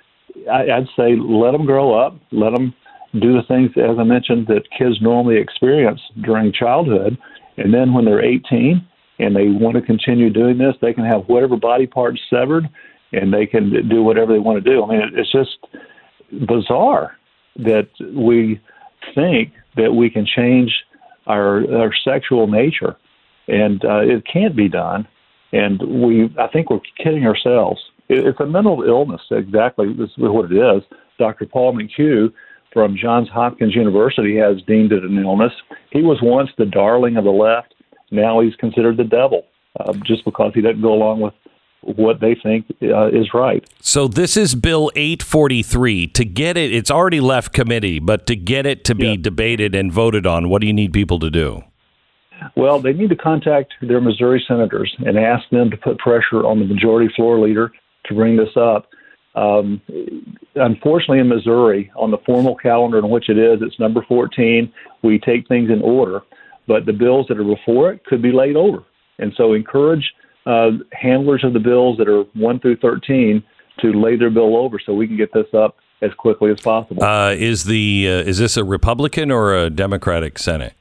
I, 0.51 0.71
I'd 0.71 0.87
say 0.97 1.15
let 1.15 1.51
them 1.51 1.65
grow 1.65 1.93
up, 1.93 2.17
let 2.31 2.53
them 2.53 2.73
do 3.13 3.33
the 3.33 3.43
things, 3.47 3.71
as 3.77 3.97
I 3.97 4.03
mentioned, 4.03 4.47
that 4.47 4.63
kids 4.77 5.01
normally 5.01 5.37
experience 5.37 6.01
during 6.21 6.51
childhood, 6.51 7.17
and 7.57 7.73
then 7.73 7.93
when 7.93 8.05
they're 8.05 8.23
18 8.23 8.85
and 9.19 9.35
they 9.35 9.47
want 9.47 9.75
to 9.75 9.81
continue 9.81 10.29
doing 10.29 10.57
this, 10.57 10.75
they 10.81 10.93
can 10.93 11.05
have 11.05 11.23
whatever 11.27 11.55
body 11.55 11.87
parts 11.87 12.19
severed, 12.29 12.69
and 13.13 13.33
they 13.33 13.45
can 13.45 13.87
do 13.87 14.03
whatever 14.03 14.33
they 14.33 14.39
want 14.39 14.61
to 14.61 14.69
do. 14.69 14.83
I 14.83 14.87
mean, 14.87 15.01
it's 15.13 15.31
just 15.31 15.57
bizarre 16.45 17.15
that 17.57 17.87
we 18.13 18.59
think 19.13 19.53
that 19.77 19.93
we 19.93 20.09
can 20.09 20.25
change 20.25 20.73
our 21.27 21.63
our 21.73 21.93
sexual 22.03 22.47
nature, 22.47 22.97
and 23.47 23.83
uh, 23.85 24.01
it 24.01 24.23
can't 24.31 24.55
be 24.55 24.67
done. 24.67 25.07
And 25.53 25.79
we, 26.03 26.33
I 26.37 26.47
think, 26.47 26.69
we're 26.69 26.81
kidding 26.97 27.25
ourselves. 27.25 27.79
It, 28.09 28.25
it's 28.25 28.39
a 28.39 28.45
mental 28.45 28.83
illness. 28.83 29.21
Exactly, 29.31 29.93
this 29.93 30.09
is 30.09 30.13
what 30.17 30.51
it 30.51 30.55
is. 30.55 30.83
Dr. 31.17 31.45
Paul 31.45 31.73
McHugh 31.77 32.31
from 32.73 32.97
Johns 32.97 33.29
Hopkins 33.29 33.73
University 33.75 34.37
has 34.37 34.57
deemed 34.67 34.91
it 34.91 35.03
an 35.03 35.17
illness. 35.17 35.53
He 35.91 36.01
was 36.01 36.19
once 36.21 36.49
the 36.57 36.65
darling 36.65 37.15
of 37.17 37.23
the 37.23 37.31
left. 37.31 37.73
Now 38.11 38.41
he's 38.41 38.55
considered 38.55 38.97
the 38.97 39.03
devil, 39.05 39.43
uh, 39.79 39.93
just 40.05 40.25
because 40.25 40.51
he 40.53 40.61
doesn't 40.61 40.81
go 40.81 40.93
along 40.93 41.21
with 41.21 41.33
what 41.81 42.19
they 42.19 42.35
think 42.41 42.65
uh, 42.83 43.07
is 43.07 43.29
right. 43.33 43.63
So 43.79 44.07
this 44.07 44.35
is 44.35 44.55
Bill 44.55 44.91
843. 44.95 46.07
To 46.07 46.25
get 46.25 46.57
it, 46.57 46.73
it's 46.73 46.91
already 46.91 47.19
left 47.19 47.53
committee, 47.53 47.99
but 47.99 48.25
to 48.27 48.35
get 48.35 48.65
it 48.65 48.83
to 48.85 48.95
be 48.95 49.09
Yeah. 49.09 49.15
debated 49.21 49.75
and 49.75 49.91
voted 49.91 50.25
on, 50.25 50.49
what 50.49 50.61
do 50.61 50.67
you 50.67 50.73
need 50.73 50.93
people 50.93 51.19
to 51.19 51.29
do? 51.29 51.63
Well, 52.55 52.79
they 52.79 52.93
need 52.93 53.09
to 53.09 53.15
contact 53.15 53.73
their 53.81 54.01
Missouri 54.01 54.43
senators 54.47 54.93
and 55.05 55.17
ask 55.17 55.47
them 55.49 55.69
to 55.71 55.77
put 55.77 55.97
pressure 55.99 56.45
on 56.45 56.59
the 56.59 56.65
majority 56.65 57.11
floor 57.15 57.39
leader 57.39 57.71
to 58.07 58.13
bring 58.13 58.35
this 58.35 58.55
up. 58.55 58.87
Um, 59.35 59.81
unfortunately, 60.55 61.19
in 61.19 61.27
Missouri, 61.27 61.91
on 61.95 62.11
the 62.11 62.17
formal 62.25 62.55
calendar 62.55 62.99
in 62.99 63.09
which 63.09 63.29
it 63.29 63.37
is, 63.37 63.59
it's 63.61 63.79
number 63.79 64.03
14. 64.07 64.71
We 65.03 65.19
take 65.19 65.47
things 65.47 65.69
in 65.69 65.81
order, 65.81 66.21
but 66.67 66.85
the 66.85 66.93
bills 66.93 67.27
that 67.27 67.39
are 67.39 67.43
before 67.43 67.91
it 67.91 68.05
could 68.05 68.21
be 68.21 68.31
laid 68.31 68.55
over. 68.55 68.83
And 69.19 69.33
so, 69.35 69.53
encourage 69.53 70.13
uh, 70.45 70.71
handlers 70.93 71.43
of 71.43 71.53
the 71.53 71.59
bills 71.59 71.97
that 71.97 72.07
are 72.07 72.23
1 72.33 72.59
through 72.59 72.77
13 72.77 73.43
to 73.81 73.91
lay 73.91 74.15
their 74.15 74.29
bill 74.29 74.55
over 74.55 74.79
so 74.83 74.93
we 74.93 75.07
can 75.07 75.17
get 75.17 75.33
this 75.33 75.47
up 75.53 75.75
as 76.01 76.11
quickly 76.17 76.51
as 76.51 76.61
possible. 76.61 77.03
Uh, 77.03 77.31
is 77.31 77.65
the 77.65 78.07
uh, 78.07 78.29
is 78.29 78.37
this 78.37 78.57
a 78.57 78.63
Republican 78.63 79.31
or 79.31 79.55
a 79.55 79.69
Democratic 79.69 80.37
Senate? 80.37 80.73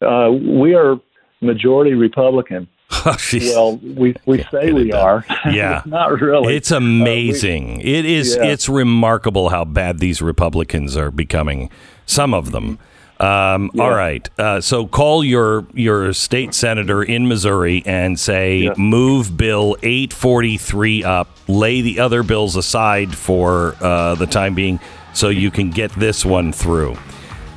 Uh, 0.00 0.30
we 0.30 0.74
are 0.74 0.96
majority 1.40 1.94
Republican. 1.94 2.68
Oh. 3.06 3.16
Well, 3.32 3.76
we, 3.78 4.14
we 4.26 4.42
say 4.50 4.72
we 4.72 4.92
are. 4.92 5.24
Yeah. 5.50 5.82
Not 5.86 6.20
really. 6.20 6.56
It's 6.56 6.70
amazing. 6.70 7.80
it 7.80 8.04
is. 8.04 8.36
yeah. 8.36 8.44
It's 8.46 8.68
remarkable 8.68 9.48
how 9.48 9.64
bad 9.64 10.00
these 10.00 10.20
Republicans 10.20 10.96
are 10.96 11.10
becoming. 11.10 11.70
Some 12.06 12.34
of 12.34 12.50
them. 12.52 12.78
Um, 13.20 13.70
All 13.78 13.90
right. 13.90 14.28
Uh, 14.38 14.60
so 14.60 14.86
call 14.86 15.22
your 15.22 15.66
your 15.74 16.12
state 16.14 16.52
senator 16.54 17.02
in 17.02 17.28
Missouri 17.28 17.82
and 17.86 18.18
say 18.18 18.60
Yeah. 18.60 18.74
move 18.78 19.36
Bill 19.36 19.76
843 19.82 21.04
up. 21.04 21.28
Lay 21.48 21.82
the 21.82 22.00
other 22.00 22.22
bills 22.22 22.56
aside 22.56 23.14
for 23.14 23.76
uh, 23.80 24.14
the 24.16 24.26
time 24.26 24.54
being, 24.54 24.80
so 25.12 25.28
you 25.28 25.50
can 25.50 25.70
get 25.70 25.90
this 25.92 26.24
one 26.24 26.52
through. 26.52 26.96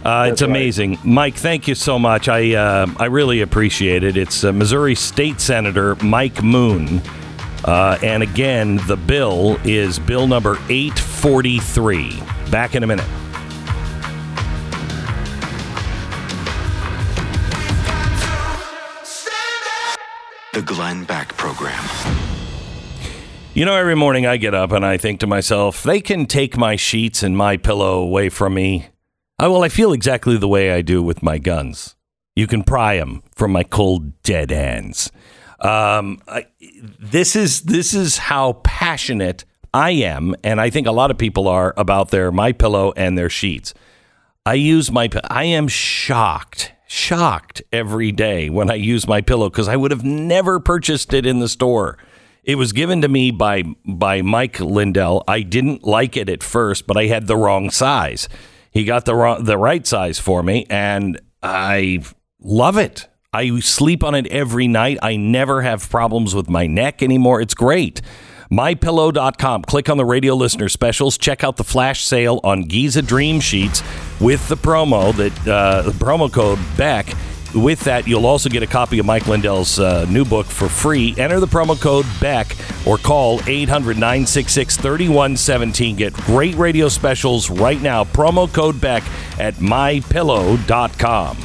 Uh, 0.04 0.28
it's 0.30 0.42
right. 0.42 0.50
amazing, 0.50 1.00
Mike. 1.04 1.36
Thank 1.36 1.68
you 1.68 1.76
so 1.76 1.98
much. 1.98 2.28
I 2.28 2.56
uh, 2.56 2.88
I 2.98 3.06
really 3.06 3.40
appreciate 3.40 4.04
it. 4.04 4.18
It's 4.18 4.44
uh, 4.44 4.52
Missouri 4.52 4.96
State 4.96 5.40
Senator 5.40 5.96
Mike 5.96 6.44
Moon. 6.44 7.02
Uh, 7.64 7.98
and 8.04 8.22
again, 8.22 8.82
the 8.88 8.98
bill 8.98 9.58
is 9.64 10.00
bill 10.00 10.28
number 10.28 10.58
843. 10.70 12.22
Back 12.52 12.76
in 12.76 12.84
a 12.84 12.88
minute. 12.88 13.06
The 20.52 20.62
Glenn 20.62 21.06
Beck 21.06 21.30
Program. 21.38 21.84
You 23.54 23.66
know, 23.66 23.76
every 23.76 23.96
morning 23.96 24.26
I 24.26 24.38
get 24.38 24.54
up 24.54 24.72
and 24.72 24.86
I 24.86 24.98
think 24.98 25.22
to 25.22 25.28
myself, 25.28 25.82
they 25.84 26.02
can 26.02 26.26
take 26.26 26.58
my 26.58 26.76
sheets 26.76 27.24
and 27.24 27.38
my 27.38 27.56
pillow 27.56 28.00
away 28.02 28.30
from 28.30 28.56
me. 28.56 28.88
I, 29.44 29.48
well, 29.48 29.62
I 29.62 29.68
feel 29.68 29.92
exactly 29.92 30.38
the 30.38 30.48
way 30.48 30.72
I 30.72 30.82
do 30.82 31.04
with 31.04 31.22
my 31.22 31.38
guns. 31.38 31.98
You 32.34 32.48
can 32.48 32.64
pry 32.64 32.96
them 32.96 33.24
from 33.36 33.52
my 33.52 33.64
cold, 33.64 34.24
dead 34.24 34.52
hands. 34.52 35.12
Um, 35.60 36.22
I, 36.30 36.46
this 36.72 37.36
is 37.36 37.64
this 37.64 37.94
is 37.94 38.20
how 38.20 38.54
passionate 38.64 39.44
I 39.74 39.92
am, 39.92 40.34
and 40.46 40.62
I 40.62 40.70
think 40.70 40.88
a 40.88 40.94
lot 40.94 41.12
of 41.12 41.18
people 41.18 41.50
are 41.50 41.74
about 41.76 42.10
their 42.10 42.32
my 42.32 42.54
pillow 42.54 42.94
and 42.96 43.18
their 43.18 43.30
sheets. 43.30 43.74
I 44.46 44.54
use 44.54 44.94
my. 44.94 45.10
I 45.26 45.44
am 45.44 45.68
shocked, 45.68 46.72
shocked 46.88 47.62
every 47.74 48.14
day 48.14 48.50
when 48.50 48.72
I 48.72 48.76
use 48.76 49.10
my 49.10 49.20
pillow 49.20 49.50
because 49.50 49.68
I 49.68 49.76
would 49.76 49.92
have 49.92 50.06
never 50.06 50.62
purchased 50.62 51.14
it 51.14 51.26
in 51.26 51.40
the 51.40 51.50
store. 51.50 51.98
It 52.46 52.56
was 52.56 52.72
given 52.72 53.02
to 53.02 53.10
me 53.10 53.30
by 53.30 53.64
by 53.86 54.22
Mike 54.22 54.62
Lindell. 54.62 55.22
I 55.28 55.42
didn't 55.42 55.84
like 55.84 56.16
it 56.16 56.30
at 56.30 56.44
first, 56.44 56.88
but 56.88 56.96
I 56.96 57.08
had 57.08 57.28
the 57.28 57.36
wrong 57.36 57.70
size. 57.72 58.30
He 58.74 58.86
got 58.86 59.06
the 59.06 59.16
wrong, 59.16 59.44
the 59.44 59.58
right 59.58 59.86
size 59.86 60.20
for 60.20 60.42
me, 60.42 60.66
and 60.70 61.22
I 61.42 62.04
love 62.42 62.78
it. 62.78 63.08
I 63.32 63.60
sleep 63.60 64.04
on 64.04 64.16
it 64.16 64.28
every 64.28 64.68
night. 64.68 64.98
I 65.02 65.16
never 65.16 65.62
have 65.62 65.90
problems 65.90 66.36
with 66.36 66.50
my 66.50 66.68
neck 66.68 67.02
anymore. 67.02 67.40
It's 67.42 67.54
great. 67.54 68.02
MyPillow.com. 68.52 69.64
Click 69.64 69.90
on 69.90 69.98
the 69.98 70.06
radio 70.06 70.36
listener 70.36 70.70
specials. 70.70 71.18
Check 71.18 71.44
out 71.44 71.58
the 71.58 71.64
flash 71.64 72.04
sale 72.04 72.40
on 72.44 72.64
Giza 72.64 73.02
Dream 73.02 73.40
Sheets 73.40 73.82
with 74.20 74.48
the 74.48 74.58
promo 74.58 75.16
that 75.16 75.48
uh, 75.48 75.82
the 75.84 75.92
promo 75.92 76.32
code 76.32 76.60
Beck. 76.78 77.08
With 77.54 77.82
that, 77.82 78.08
you'll 78.08 78.26
also 78.26 78.50
get 78.50 78.64
a 78.64 78.68
copy 78.68 78.98
of 79.00 79.06
Mike 79.06 79.28
Lindell's 79.28 79.78
uh, 79.80 80.06
new 80.10 80.26
book 80.26 80.48
for 80.48 80.68
free. 80.68 81.14
Enter 81.18 81.40
the 81.40 81.48
promo 81.48 81.80
code 81.80 82.06
Beck 82.20 82.56
or 82.86 82.98
call 82.98 83.42
800 83.48 83.96
966 83.96 84.78
3117. 84.78 85.96
Get 85.96 86.14
great 86.14 86.56
radio 86.56 86.90
specials 86.90 87.50
right 87.50 87.82
now. 87.82 88.04
Promo 88.04 88.52
code 88.52 88.82
Beck 88.82 89.04
at 89.40 89.56
mypillow.com. 89.56 91.38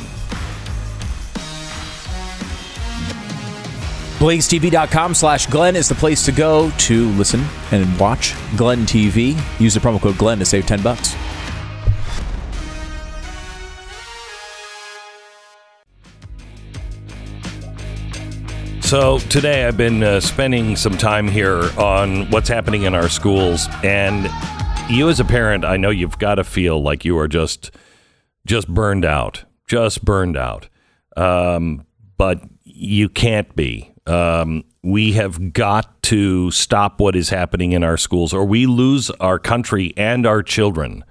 BlazeTV.com 4.18 5.14
slash 5.14 5.47
Glenn 5.47 5.77
is 5.77 5.88
the 5.88 5.94
place 5.94 6.25
to 6.25 6.33
go 6.33 6.73
to 6.79 7.09
listen 7.11 7.44
and 7.71 8.01
watch 8.01 8.35
Glenn 8.57 8.85
TV. 8.85 9.40
Use 9.61 9.75
the 9.75 9.81
promo 9.81 10.01
code 10.01 10.18
Glenn 10.18 10.40
to 10.40 10.44
save 10.44 10.66
10 10.66 10.83
bucks. 10.83 11.14
So 18.88 19.18
today 19.18 19.66
I've 19.66 19.77
been 19.77 20.03
uh, 20.03 20.18
spending 20.18 20.74
some 20.74 20.96
time 20.96 21.29
here 21.29 21.61
on 21.77 22.31
what's 22.31 22.48
happening 22.48 22.85
in 22.85 22.94
our 22.94 23.11
schools, 23.11 23.68
and 23.85 24.31
you 24.88 25.11
as 25.11 25.20
a 25.20 25.27
parent, 25.27 25.62
I 25.66 25.77
know 25.77 25.90
you've 25.90 26.18
got 26.18 26.37
to 26.37 26.44
feel 26.44 26.83
like 26.83 27.05
you 27.05 27.18
are 27.18 27.29
just 27.29 27.70
just 28.46 28.66
burned 28.66 29.05
out, 29.05 29.44
just 29.66 30.07
burned 30.07 30.38
out. 30.38 30.70
Um, 31.18 31.85
but 32.16 32.42
you 32.64 33.11
can't 33.11 33.55
be. 33.55 33.92
Um, 34.07 34.64
we 34.83 35.12
have 35.12 35.53
got 35.53 36.03
to 36.05 36.51
stop 36.51 36.98
what 36.98 37.14
is 37.14 37.29
happening 37.29 37.72
in 37.72 37.85
our 37.85 37.98
schools, 37.98 38.33
or 38.33 38.46
we 38.46 38.64
lose 38.64 39.11
our 39.20 39.38
country 39.38 39.92
and 39.98 40.24
our 40.24 40.42
children. 40.42 41.05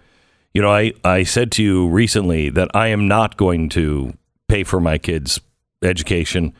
You 0.52 0.63
know, 0.63 0.72
I, 0.72 0.94
I 1.04 1.22
said 1.22 1.52
to 1.52 1.63
you 1.63 1.88
recently 1.88 2.50
that 2.50 2.72
I 2.74 2.88
am 2.88 3.08
not 3.08 3.38
going 3.38 3.70
to 3.70 4.18
pay 4.48 4.63
for 4.63 4.82
my 4.82 4.98
kids' 4.98 5.40
education 5.84 6.56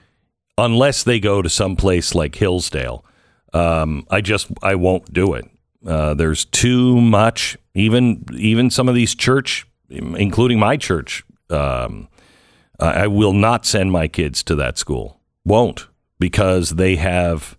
unless 0.58 1.04
they 1.04 1.20
go 1.20 1.42
to 1.42 1.50
some 1.50 1.76
place 1.76 2.16
like 2.16 2.36
Hillsdale. 2.36 3.06
Um, 3.54 4.06
I 4.10 4.22
just 4.22 4.48
I 4.62 4.76
won't 4.76 5.14
do 5.14 5.34
it. 5.34 5.46
Uh, 5.86 6.14
there's 6.14 6.46
too 6.46 7.00
much. 7.00 7.58
Even 7.74 8.26
even 8.34 8.70
some 8.70 8.90
of 8.90 8.96
these 8.96 9.16
church, 9.16 9.66
including 9.90 10.60
my 10.60 10.78
church, 10.78 11.24
Um, 11.50 12.10
I 12.80 13.04
I 13.04 13.08
will 13.08 13.34
not 13.34 13.66
send 13.66 13.92
my 13.92 14.08
kids 14.08 14.44
to 14.44 14.56
that 14.56 14.78
school. 14.78 15.20
Won't 15.46 15.88
because 16.20 16.72
they 16.72 16.96
have 16.98 17.58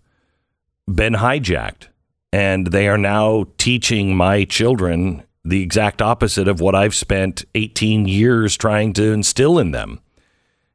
been 0.85 1.13
hijacked 1.15 1.87
and 2.31 2.67
they 2.67 2.87
are 2.87 2.97
now 2.97 3.45
teaching 3.57 4.15
my 4.15 4.43
children 4.43 5.23
the 5.43 5.61
exact 5.61 6.01
opposite 6.01 6.47
of 6.47 6.59
what 6.59 6.75
I've 6.75 6.93
spent 6.93 7.45
18 7.55 8.07
years 8.07 8.57
trying 8.57 8.93
to 8.93 9.11
instill 9.13 9.57
in 9.57 9.71
them. 9.71 9.99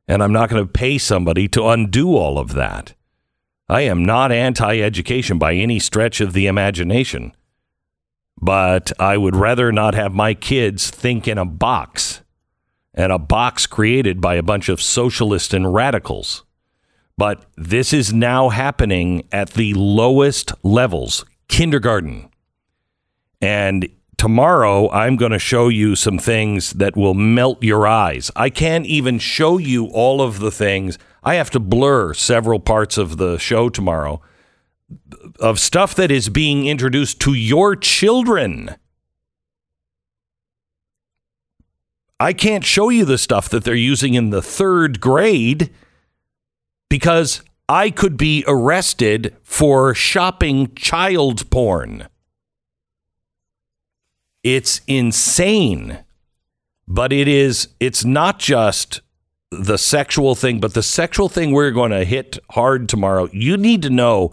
And 0.07 0.23
I'm 0.23 0.33
not 0.33 0.51
going 0.51 0.65
to 0.65 0.71
pay 0.71 0.99
somebody 0.99 1.49
to 1.49 1.67
undo 1.67 2.17
all 2.17 2.39
of 2.39 2.55
that. 2.55 2.95
I 3.69 3.83
am 3.83 4.05
not 4.05 4.31
anti 4.31 4.83
education 4.83 5.39
by 5.39 5.55
any 5.55 5.79
stretch 5.79 6.21
of 6.21 6.35
the 6.35 6.47
imagination, 6.47 7.33
but 8.41 8.93
I 9.01 9.17
would 9.17 9.35
rather 9.35 9.73
not 9.73 9.95
have 9.95 10.13
my 10.13 10.35
kids 10.35 10.91
think 10.91 11.27
in 11.27 11.39
a 11.39 11.47
box 11.47 12.21
and 12.93 13.11
a 13.11 13.19
box 13.19 13.67
created 13.67 14.21
by 14.21 14.35
a 14.35 14.43
bunch 14.43 14.69
of 14.69 14.83
socialists 14.83 15.55
and 15.55 15.73
radicals. 15.73 16.45
But 17.17 17.47
this 17.57 17.93
is 17.93 18.13
now 18.13 18.49
happening 18.49 19.27
at 19.33 19.51
the 19.51 19.73
lowest 19.75 20.53
levels, 20.63 21.25
kindergarten. 21.49 22.29
And 23.41 23.89
tomorrow, 24.17 24.91
I'm 24.91 25.17
going 25.17 25.33
to 25.33 25.39
show 25.39 25.69
you 25.69 25.97
some 25.97 26.19
things 26.19 26.73
that 26.73 26.97
will 26.97 27.15
melt 27.15 27.63
your 27.63 27.87
eyes. 27.87 28.31
I 28.37 28.51
can't 28.51 28.87
even 28.87 29.19
show 29.19 29.59
you 29.59 29.87
all 29.87 30.21
of 30.21 30.39
the 30.39 30.51
things. 30.51 30.99
I 31.23 31.35
have 31.35 31.51
to 31.51 31.61
blur 31.61 32.15
several 32.15 32.61
parts 32.61 32.99
of 32.99 33.17
the 33.17 33.39
show 33.39 33.69
tomorrow 33.69 34.21
of 35.41 35.59
stuff 35.59 35.95
that 35.95 36.11
is 36.11 36.29
being 36.29 36.67
introduced 36.67 37.21
to 37.21 37.35
your 37.35 37.75
children. 37.77 38.77
I 42.21 42.33
can't 42.33 42.65
show 42.65 42.91
you 42.91 43.05
the 43.05 43.19
stuff 43.19 43.49
that 43.49 43.65
they're 43.65 43.75
using 43.75 44.15
in 44.15 44.31
the 44.31 44.43
third 44.43 45.01
grade 45.01 45.71
because 46.89 47.43
I 47.69 47.91
could 47.91 48.17
be 48.17 48.45
arrested 48.47 49.35
for 49.43 49.95
shopping 49.95 50.75
child 50.75 51.51
porn. 51.51 52.09
It's 54.45 54.83
insane. 54.87 55.99
But 56.87 57.13
it 57.13 57.27
is 57.27 57.69
it's 57.81 58.05
not 58.05 58.39
just 58.39 59.01
the 59.51 59.79
sexual 59.79 60.35
thing, 60.35 60.61
but 60.61 60.75
the 60.75 60.83
sexual 60.83 61.29
thing 61.29 61.53
we're 61.53 61.71
going 61.71 61.91
to 61.91 62.05
hit 62.05 62.39
hard 62.51 62.89
tomorrow. 62.89 63.29
You 63.33 63.57
need 63.57 63.83
to 63.83 63.91
know 63.91 64.33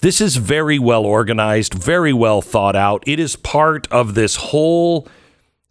this 0.00 0.20
is 0.20 0.36
very 0.36 0.78
well 0.78 1.04
organized, 1.04 1.74
very 1.74 2.12
well 2.12 2.42
thought 2.42 2.76
out. 2.76 3.02
It 3.06 3.18
is 3.18 3.36
part 3.36 3.86
of 3.90 4.14
this 4.14 4.36
whole 4.36 5.08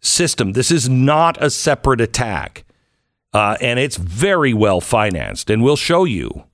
system. 0.00 0.52
This 0.52 0.70
is 0.70 0.88
not 0.88 1.42
a 1.42 1.50
separate 1.50 2.00
attack. 2.00 2.64
Uh, 3.32 3.56
and 3.60 3.78
it's 3.78 3.96
very 3.96 4.54
well 4.54 4.80
financed. 4.80 5.50
And 5.50 5.62
we'll 5.62 5.76
show 5.76 6.04
you 6.04 6.44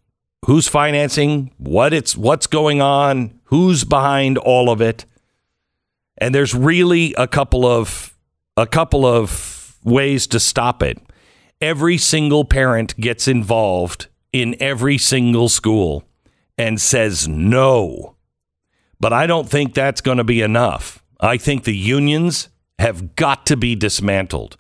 who's 0.46 0.68
financing, 0.68 1.52
what 1.56 1.92
it's 1.92 2.16
what's 2.16 2.46
going 2.46 2.82
on, 2.82 3.38
who's 3.44 3.84
behind 3.84 4.38
all 4.38 4.70
of 4.70 4.80
it. 4.80 5.04
And 6.18 6.35
there's 6.35 6.55
really 6.55 7.14
a 7.18 7.27
couple 7.27 7.66
of 7.66 8.16
a 8.57 8.66
couple 8.66 9.05
of 9.05 9.77
ways 9.85 10.27
to 10.29 10.40
stop 10.40 10.83
it. 10.83 10.98
Every 11.61 11.98
single 11.98 12.44
parent 12.44 12.96
gets 12.96 13.27
involved 13.27 14.09
in 14.33 14.57
every 14.61 14.98
single 14.98 15.48
school 15.48 16.05
and 16.57 16.81
says 16.81 17.27
no. 17.27 18.16
But 19.00 19.12
I 19.12 19.27
don't 19.27 19.48
think 19.48 19.74
that's 19.74 20.00
going 20.00 20.18
to 20.18 20.24
be 20.24 20.40
enough. 20.40 21.03
I 21.20 21.37
think 21.37 21.64
the 21.64 21.77
unions 21.77 22.48
have 22.79 23.16
got 23.16 23.46
to 23.46 23.57
be 23.57 23.74
dismantled. 23.74 24.57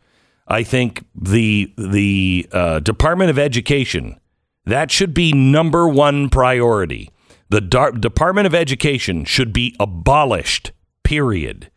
I 0.46 0.62
think 0.62 1.04
the 1.14 1.72
the 1.78 2.48
uh, 2.52 2.80
Department 2.80 3.30
of 3.30 3.38
Education 3.38 4.20
that 4.66 4.90
should 4.90 5.12
be 5.12 5.32
number 5.32 5.88
one 5.88 6.28
priority. 6.30 7.10
The 7.50 7.60
Department 7.60 8.46
of 8.46 8.54
Education 8.54 9.24
should 9.24 9.52
be 9.52 9.76
abolished. 9.78 10.72
Period. 11.04 11.70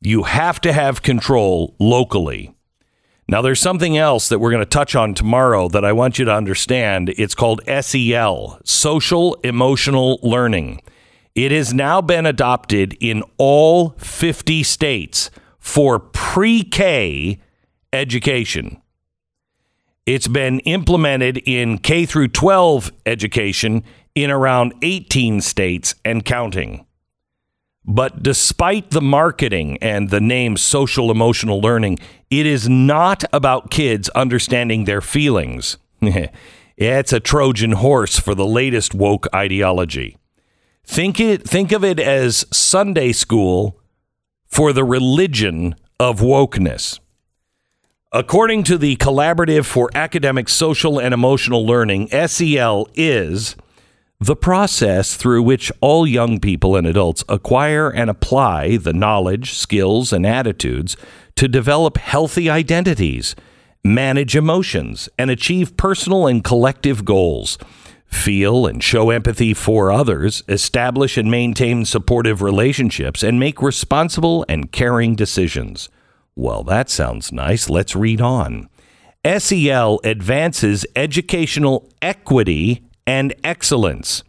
You 0.00 0.22
have 0.22 0.60
to 0.62 0.72
have 0.72 1.02
control 1.02 1.74
locally. 1.78 2.54
Now, 3.30 3.42
there's 3.42 3.60
something 3.60 3.98
else 3.98 4.30
that 4.30 4.38
we're 4.38 4.50
going 4.50 4.62
to 4.62 4.66
touch 4.66 4.96
on 4.96 5.12
tomorrow 5.12 5.68
that 5.68 5.84
I 5.84 5.92
want 5.92 6.18
you 6.18 6.24
to 6.24 6.32
understand. 6.32 7.10
It's 7.10 7.34
called 7.34 7.60
SEL, 7.66 8.58
Social 8.64 9.34
Emotional 9.44 10.18
Learning. 10.22 10.80
It 11.34 11.52
has 11.52 11.74
now 11.74 12.00
been 12.00 12.24
adopted 12.24 12.96
in 13.00 13.22
all 13.36 13.90
50 13.98 14.62
states 14.62 15.30
for 15.58 15.98
pre 15.98 16.64
K 16.64 17.38
education. 17.92 18.80
It's 20.06 20.26
been 20.26 20.60
implemented 20.60 21.36
in 21.44 21.78
K 21.78 22.06
through 22.06 22.28
12 22.28 22.90
education 23.04 23.84
in 24.14 24.30
around 24.30 24.72
18 24.80 25.42
states 25.42 25.94
and 26.02 26.24
counting. 26.24 26.86
But 27.90 28.22
despite 28.22 28.90
the 28.90 29.00
marketing 29.00 29.78
and 29.80 30.10
the 30.10 30.20
name 30.20 30.58
social 30.58 31.10
emotional 31.10 31.58
learning, 31.58 31.98
it 32.28 32.44
is 32.44 32.68
not 32.68 33.24
about 33.32 33.70
kids 33.70 34.10
understanding 34.10 34.84
their 34.84 35.00
feelings. 35.00 35.78
it's 36.76 37.12
a 37.14 37.18
Trojan 37.18 37.72
horse 37.72 38.18
for 38.18 38.34
the 38.34 38.44
latest 38.44 38.92
woke 38.92 39.26
ideology. 39.34 40.18
Think 40.84 41.18
it 41.18 41.48
think 41.48 41.72
of 41.72 41.82
it 41.82 41.98
as 41.98 42.44
Sunday 42.52 43.10
school 43.12 43.80
for 44.46 44.74
the 44.74 44.84
religion 44.84 45.74
of 45.98 46.20
wokeness. 46.20 47.00
According 48.12 48.64
to 48.64 48.76
the 48.76 48.96
Collaborative 48.96 49.64
for 49.64 49.88
Academic, 49.94 50.50
Social, 50.50 50.98
and 50.98 51.14
Emotional 51.14 51.66
Learning, 51.66 52.08
SEL 52.08 52.86
is 52.94 53.56
the 54.20 54.36
process 54.36 55.14
through 55.14 55.42
which 55.42 55.70
all 55.80 56.06
young 56.06 56.40
people 56.40 56.74
and 56.74 56.86
adults 56.86 57.22
acquire 57.28 57.88
and 57.88 58.10
apply 58.10 58.76
the 58.76 58.92
knowledge, 58.92 59.54
skills, 59.54 60.12
and 60.12 60.26
attitudes 60.26 60.96
to 61.36 61.46
develop 61.46 61.98
healthy 61.98 62.50
identities, 62.50 63.36
manage 63.84 64.34
emotions, 64.34 65.08
and 65.16 65.30
achieve 65.30 65.76
personal 65.76 66.26
and 66.26 66.42
collective 66.42 67.04
goals. 67.04 67.58
Feel 68.06 68.66
and 68.66 68.82
show 68.82 69.10
empathy 69.10 69.54
for 69.54 69.92
others, 69.92 70.42
establish 70.48 71.16
and 71.16 71.30
maintain 71.30 71.84
supportive 71.84 72.42
relationships, 72.42 73.22
and 73.22 73.38
make 73.38 73.62
responsible 73.62 74.44
and 74.48 74.72
caring 74.72 75.14
decisions. 75.14 75.90
Well, 76.34 76.64
that 76.64 76.90
sounds 76.90 77.30
nice. 77.30 77.70
Let's 77.70 77.94
read 77.94 78.20
on. 78.20 78.68
SEL 79.24 80.00
advances 80.02 80.86
educational 80.96 81.88
equity 82.00 82.87
and 83.08 83.34
excellence. 83.42 84.22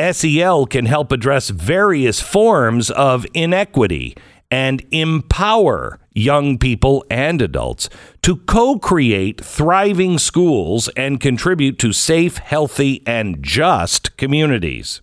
SEL 0.00 0.64
can 0.64 0.86
help 0.86 1.12
address 1.12 1.50
various 1.50 2.18
forms 2.18 2.90
of 2.90 3.26
inequity 3.34 4.16
and 4.50 4.82
empower 4.90 6.00
young 6.14 6.56
people 6.56 7.04
and 7.10 7.42
adults 7.42 7.90
to 8.22 8.36
co 8.36 8.78
create 8.78 9.44
thriving 9.44 10.16
schools 10.18 10.88
and 10.96 11.20
contribute 11.20 11.78
to 11.78 11.92
safe, 11.92 12.38
healthy, 12.38 13.02
and 13.06 13.42
just 13.42 14.16
communities. 14.16 15.02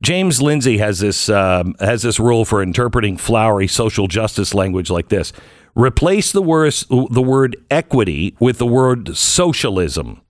James 0.00 0.40
Lindsay 0.40 0.78
has 0.78 1.00
this 1.00 1.28
um, 1.28 1.74
has 1.80 2.02
this 2.02 2.20
rule 2.20 2.44
for 2.44 2.62
interpreting 2.62 3.16
flowery 3.16 3.66
social 3.66 4.06
justice 4.06 4.54
language 4.54 4.88
like 4.88 5.08
this: 5.08 5.32
replace 5.74 6.30
the 6.30 6.42
the 7.10 7.22
word 7.22 7.56
equity 7.72 8.36
with 8.38 8.58
the 8.58 8.66
word 8.66 9.16
socialism. 9.16 10.20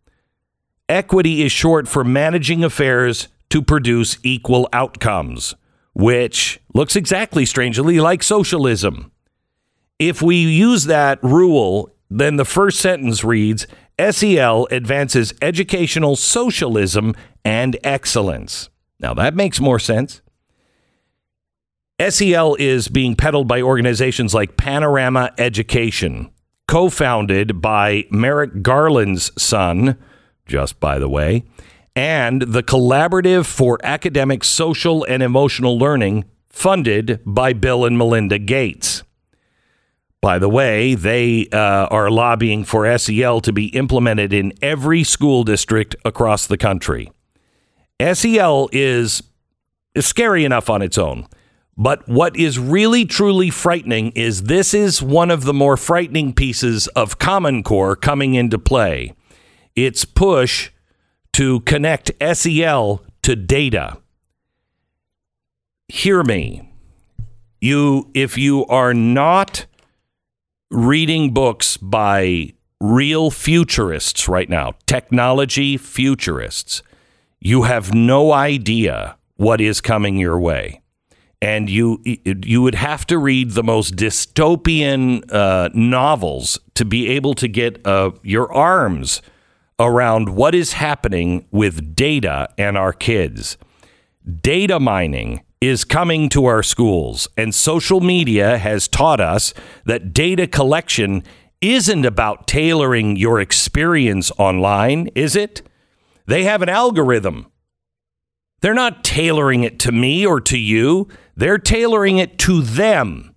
Equity 0.88 1.42
is 1.42 1.50
short 1.50 1.88
for 1.88 2.04
managing 2.04 2.62
affairs 2.62 3.26
to 3.50 3.60
produce 3.60 4.18
equal 4.22 4.68
outcomes, 4.72 5.54
which 5.94 6.60
looks 6.74 6.94
exactly 6.94 7.44
strangely 7.44 7.98
like 7.98 8.22
socialism. 8.22 9.10
If 9.98 10.22
we 10.22 10.36
use 10.36 10.84
that 10.84 11.22
rule, 11.24 11.90
then 12.08 12.36
the 12.36 12.44
first 12.44 12.78
sentence 12.78 13.24
reads 13.24 13.66
SEL 13.98 14.68
advances 14.70 15.34
educational 15.42 16.14
socialism 16.14 17.14
and 17.44 17.76
excellence. 17.82 18.68
Now 19.00 19.14
that 19.14 19.34
makes 19.34 19.60
more 19.60 19.78
sense. 19.78 20.22
SEL 21.98 22.56
is 22.56 22.88
being 22.88 23.16
peddled 23.16 23.48
by 23.48 23.62
organizations 23.62 24.34
like 24.34 24.58
Panorama 24.58 25.32
Education, 25.38 26.30
co 26.68 26.90
founded 26.90 27.60
by 27.60 28.04
Merrick 28.10 28.62
Garland's 28.62 29.32
son, 29.42 29.96
just 30.46 30.80
by 30.80 30.98
the 30.98 31.08
way, 31.08 31.44
and 31.94 32.42
the 32.42 32.62
Collaborative 32.62 33.46
for 33.46 33.78
Academic, 33.82 34.44
Social, 34.44 35.04
and 35.04 35.22
Emotional 35.22 35.78
Learning, 35.78 36.24
funded 36.48 37.20
by 37.24 37.52
Bill 37.52 37.84
and 37.84 37.98
Melinda 37.98 38.38
Gates. 38.38 39.02
By 40.20 40.38
the 40.38 40.48
way, 40.48 40.94
they 40.94 41.46
uh, 41.52 41.86
are 41.86 42.10
lobbying 42.10 42.64
for 42.64 42.98
SEL 42.98 43.40
to 43.42 43.52
be 43.52 43.66
implemented 43.66 44.32
in 44.32 44.52
every 44.60 45.04
school 45.04 45.44
district 45.44 45.94
across 46.04 46.46
the 46.46 46.56
country. 46.56 47.12
SEL 48.00 48.68
is, 48.72 49.22
is 49.94 50.06
scary 50.06 50.44
enough 50.44 50.68
on 50.68 50.82
its 50.82 50.98
own, 50.98 51.26
But 51.78 52.08
what 52.08 52.36
is 52.36 52.58
really 52.58 53.04
truly 53.04 53.50
frightening 53.50 54.10
is 54.12 54.44
this 54.44 54.72
is 54.72 55.02
one 55.02 55.30
of 55.30 55.44
the 55.44 55.52
more 55.52 55.76
frightening 55.76 56.32
pieces 56.32 56.88
of 56.88 57.18
Common 57.18 57.62
Core 57.62 57.94
coming 57.94 58.34
into 58.34 58.58
play. 58.58 59.12
Its 59.76 60.04
push 60.04 60.70
to 61.34 61.60
connect 61.60 62.10
SEL 62.32 63.04
to 63.22 63.36
data. 63.36 63.98
Hear 65.88 66.24
me. 66.24 66.72
You 67.60 68.10
if 68.14 68.38
you 68.38 68.66
are 68.66 68.94
not 68.94 69.66
reading 70.70 71.32
books 71.32 71.76
by 71.76 72.54
real 72.80 73.30
futurists 73.30 74.28
right 74.28 74.48
now, 74.48 74.72
technology 74.86 75.76
futurists, 75.76 76.82
you 77.40 77.62
have 77.62 77.94
no 77.94 78.32
idea 78.32 79.16
what 79.36 79.60
is 79.60 79.80
coming 79.80 80.16
your 80.16 80.38
way. 80.38 80.80
And 81.42 81.68
you 81.68 82.02
you 82.04 82.62
would 82.62 82.74
have 82.74 83.06
to 83.06 83.18
read 83.18 83.50
the 83.50 83.62
most 83.62 83.94
dystopian 83.94 85.22
uh, 85.30 85.68
novels 85.74 86.58
to 86.74 86.84
be 86.84 87.08
able 87.08 87.34
to 87.34 87.46
get 87.46 87.86
uh, 87.86 88.12
your 88.22 88.50
arms 88.52 89.20
around 89.78 90.30
what 90.30 90.54
is 90.54 90.74
happening 90.74 91.46
with 91.50 91.94
data 91.94 92.48
and 92.56 92.76
our 92.76 92.92
kids. 92.92 93.56
Data 94.40 94.80
mining 94.80 95.42
is 95.60 95.84
coming 95.84 96.28
to 96.28 96.46
our 96.46 96.62
schools, 96.62 97.28
and 97.36 97.54
social 97.54 98.00
media 98.00 98.58
has 98.58 98.88
taught 98.88 99.20
us 99.20 99.54
that 99.84 100.12
data 100.12 100.46
collection 100.46 101.22
isn't 101.60 102.04
about 102.04 102.46
tailoring 102.46 103.16
your 103.16 103.40
experience 103.40 104.30
online, 104.38 105.08
is 105.14 105.34
it? 105.34 105.62
They 106.26 106.44
have 106.44 106.62
an 106.62 106.68
algorithm. 106.68 107.50
They're 108.60 108.74
not 108.74 109.04
tailoring 109.04 109.64
it 109.64 109.78
to 109.80 109.92
me 109.92 110.26
or 110.26 110.40
to 110.42 110.58
you, 110.58 111.08
they're 111.36 111.58
tailoring 111.58 112.18
it 112.18 112.38
to 112.40 112.62
them 112.62 113.34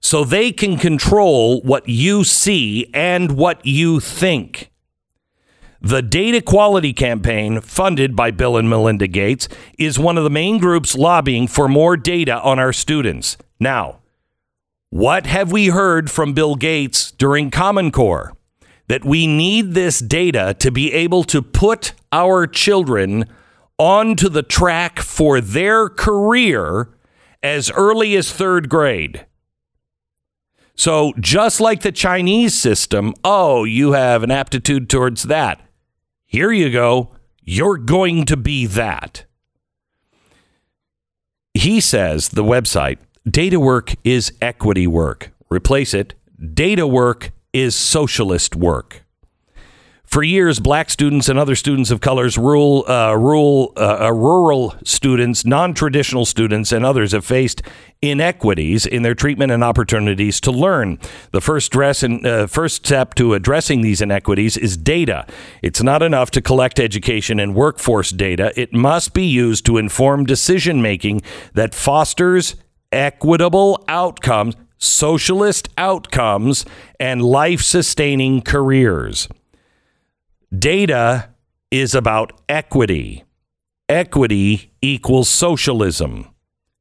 so 0.00 0.24
they 0.24 0.52
can 0.52 0.76
control 0.76 1.62
what 1.62 1.88
you 1.88 2.24
see 2.24 2.90
and 2.92 3.32
what 3.32 3.64
you 3.64 4.00
think. 4.00 4.71
The 5.84 6.00
Data 6.00 6.40
Quality 6.40 6.92
Campaign, 6.92 7.60
funded 7.60 8.14
by 8.14 8.30
Bill 8.30 8.56
and 8.56 8.70
Melinda 8.70 9.08
Gates, 9.08 9.48
is 9.76 9.98
one 9.98 10.16
of 10.16 10.22
the 10.22 10.30
main 10.30 10.58
groups 10.58 10.94
lobbying 10.94 11.48
for 11.48 11.66
more 11.66 11.96
data 11.96 12.40
on 12.40 12.60
our 12.60 12.72
students. 12.72 13.36
Now, 13.58 13.98
what 14.90 15.26
have 15.26 15.50
we 15.50 15.66
heard 15.68 16.08
from 16.08 16.34
Bill 16.34 16.54
Gates 16.54 17.10
during 17.10 17.50
Common 17.50 17.90
Core? 17.90 18.32
That 18.86 19.04
we 19.04 19.26
need 19.26 19.74
this 19.74 19.98
data 19.98 20.54
to 20.60 20.70
be 20.70 20.92
able 20.92 21.24
to 21.24 21.42
put 21.42 21.94
our 22.12 22.46
children 22.46 23.24
onto 23.76 24.28
the 24.28 24.44
track 24.44 25.00
for 25.00 25.40
their 25.40 25.88
career 25.88 26.90
as 27.42 27.72
early 27.72 28.14
as 28.14 28.30
third 28.30 28.68
grade. 28.68 29.26
So, 30.76 31.12
just 31.18 31.60
like 31.60 31.82
the 31.82 31.90
Chinese 31.90 32.54
system, 32.54 33.14
oh, 33.24 33.64
you 33.64 33.92
have 33.92 34.22
an 34.22 34.30
aptitude 34.30 34.88
towards 34.88 35.24
that. 35.24 35.60
Here 36.32 36.50
you 36.50 36.70
go. 36.70 37.10
You're 37.44 37.76
going 37.76 38.24
to 38.24 38.38
be 38.38 38.64
that. 38.64 39.26
He 41.52 41.78
says 41.78 42.30
the 42.30 42.42
website 42.42 42.96
data 43.28 43.60
work 43.60 43.94
is 44.02 44.32
equity 44.40 44.86
work. 44.86 45.30
Replace 45.50 45.92
it. 45.92 46.14
Data 46.54 46.86
work 46.86 47.32
is 47.52 47.76
socialist 47.76 48.56
work. 48.56 49.01
For 50.12 50.22
years, 50.22 50.60
black 50.60 50.90
students 50.90 51.30
and 51.30 51.38
other 51.38 51.54
students 51.54 51.90
of 51.90 52.02
colors, 52.02 52.36
rural, 52.36 52.84
uh, 52.86 53.14
rural, 53.14 53.72
uh, 53.78 53.96
uh, 53.98 54.12
rural 54.12 54.74
students, 54.84 55.46
non-traditional 55.46 56.26
students, 56.26 56.70
and 56.70 56.84
others 56.84 57.12
have 57.12 57.24
faced 57.24 57.62
inequities 58.02 58.84
in 58.84 59.04
their 59.04 59.14
treatment 59.14 59.52
and 59.52 59.64
opportunities 59.64 60.38
to 60.42 60.50
learn. 60.50 60.98
The 61.30 61.40
first 61.40 61.72
dress 61.72 62.02
and 62.02 62.26
uh, 62.26 62.46
first 62.46 62.84
step 62.84 63.14
to 63.14 63.32
addressing 63.32 63.80
these 63.80 64.02
inequities 64.02 64.58
is 64.58 64.76
data. 64.76 65.26
It's 65.62 65.82
not 65.82 66.02
enough 66.02 66.30
to 66.32 66.42
collect 66.42 66.78
education 66.78 67.40
and 67.40 67.54
workforce 67.54 68.10
data. 68.10 68.52
It 68.54 68.74
must 68.74 69.14
be 69.14 69.24
used 69.24 69.64
to 69.64 69.78
inform 69.78 70.26
decision 70.26 70.82
making 70.82 71.22
that 71.54 71.74
fosters 71.74 72.54
equitable 72.92 73.82
outcomes, 73.88 74.56
socialist 74.76 75.70
outcomes, 75.78 76.66
and 77.00 77.22
life-sustaining 77.22 78.42
careers. 78.42 79.26
Data 80.56 81.30
is 81.70 81.94
about 81.94 82.32
equity. 82.46 83.24
Equity 83.88 84.72
equals 84.82 85.30
socialism. 85.30 86.28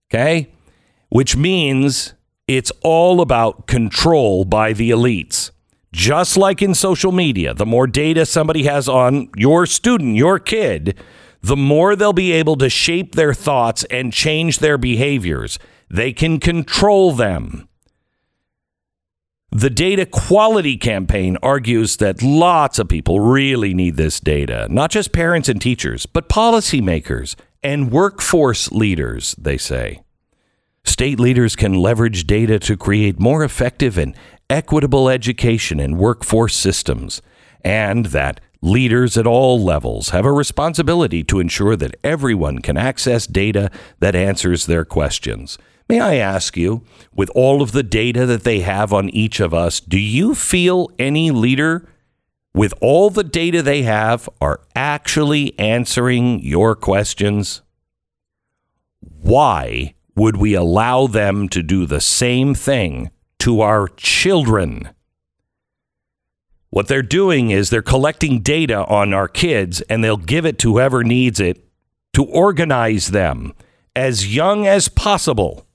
Okay? 0.09 0.49
Which 1.09 1.37
means 1.37 2.13
it's 2.47 2.71
all 2.83 3.21
about 3.21 3.67
control 3.67 4.43
by 4.43 4.73
the 4.73 4.89
elites. 4.89 5.51
Just 5.93 6.35
like 6.35 6.61
in 6.61 6.73
social 6.73 7.13
media, 7.13 7.53
the 7.53 7.65
more 7.65 7.87
data 7.87 8.25
somebody 8.25 8.63
has 8.63 8.89
on 8.89 9.29
your 9.37 9.65
student, 9.65 10.17
your 10.17 10.39
kid, 10.39 10.97
the 11.41 11.57
more 11.57 11.95
they'll 11.95 12.13
be 12.13 12.33
able 12.33 12.57
to 12.57 12.69
shape 12.69 13.15
their 13.15 13.33
thoughts 13.33 13.85
and 13.85 14.11
change 14.11 14.59
their 14.59 14.77
behaviors. 14.77 15.59
They 15.89 16.11
can 16.11 16.39
control 16.39 17.13
them. 17.13 17.69
The 19.53 19.69
data 19.69 20.05
quality 20.05 20.77
campaign 20.77 21.35
argues 21.43 21.97
that 21.97 22.23
lots 22.23 22.79
of 22.79 22.87
people 22.87 23.19
really 23.19 23.73
need 23.73 23.97
this 23.97 24.21
data, 24.21 24.65
not 24.69 24.91
just 24.91 25.11
parents 25.11 25.49
and 25.49 25.61
teachers, 25.61 26.05
but 26.05 26.29
policymakers 26.29 27.35
and 27.61 27.91
workforce 27.91 28.71
leaders, 28.71 29.35
they 29.37 29.57
say. 29.57 30.03
State 30.85 31.19
leaders 31.19 31.57
can 31.57 31.73
leverage 31.73 32.25
data 32.25 32.59
to 32.59 32.77
create 32.77 33.19
more 33.19 33.43
effective 33.43 33.97
and 33.97 34.15
equitable 34.49 35.09
education 35.09 35.81
and 35.81 35.99
workforce 35.99 36.55
systems, 36.55 37.21
and 37.61 38.05
that 38.07 38.39
leaders 38.61 39.17
at 39.17 39.27
all 39.27 39.61
levels 39.61 40.09
have 40.11 40.25
a 40.25 40.31
responsibility 40.31 41.25
to 41.25 41.41
ensure 41.41 41.75
that 41.75 41.95
everyone 42.05 42.59
can 42.59 42.77
access 42.77 43.27
data 43.27 43.69
that 43.99 44.15
answers 44.15 44.65
their 44.65 44.85
questions. 44.85 45.57
May 45.91 45.99
I 45.99 46.15
ask 46.15 46.55
you, 46.55 46.85
with 47.13 47.29
all 47.35 47.61
of 47.61 47.73
the 47.73 47.83
data 47.83 48.25
that 48.25 48.45
they 48.45 48.61
have 48.61 48.93
on 48.93 49.09
each 49.09 49.41
of 49.41 49.53
us, 49.53 49.81
do 49.81 49.99
you 49.99 50.33
feel 50.33 50.89
any 50.97 51.31
leader 51.31 51.85
with 52.53 52.73
all 52.79 53.09
the 53.09 53.25
data 53.25 53.61
they 53.61 53.81
have 53.81 54.29
are 54.39 54.61
actually 54.73 55.53
answering 55.59 56.41
your 56.43 56.77
questions? 56.77 57.61
Why 59.01 59.95
would 60.15 60.37
we 60.37 60.53
allow 60.53 61.07
them 61.07 61.49
to 61.49 61.61
do 61.61 61.85
the 61.85 61.99
same 61.99 62.55
thing 62.55 63.11
to 63.39 63.59
our 63.59 63.89
children? 63.89 64.91
What 66.69 66.87
they're 66.87 67.01
doing 67.01 67.49
is 67.49 67.69
they're 67.69 67.81
collecting 67.81 68.39
data 68.39 68.85
on 68.85 69.13
our 69.13 69.27
kids 69.27 69.81
and 69.89 70.01
they'll 70.01 70.15
give 70.15 70.45
it 70.45 70.57
to 70.59 70.71
whoever 70.71 71.03
needs 71.03 71.41
it 71.41 71.67
to 72.13 72.23
organize 72.23 73.09
them 73.09 73.53
as 73.93 74.33
young 74.33 74.65
as 74.65 74.87
possible. 74.87 75.67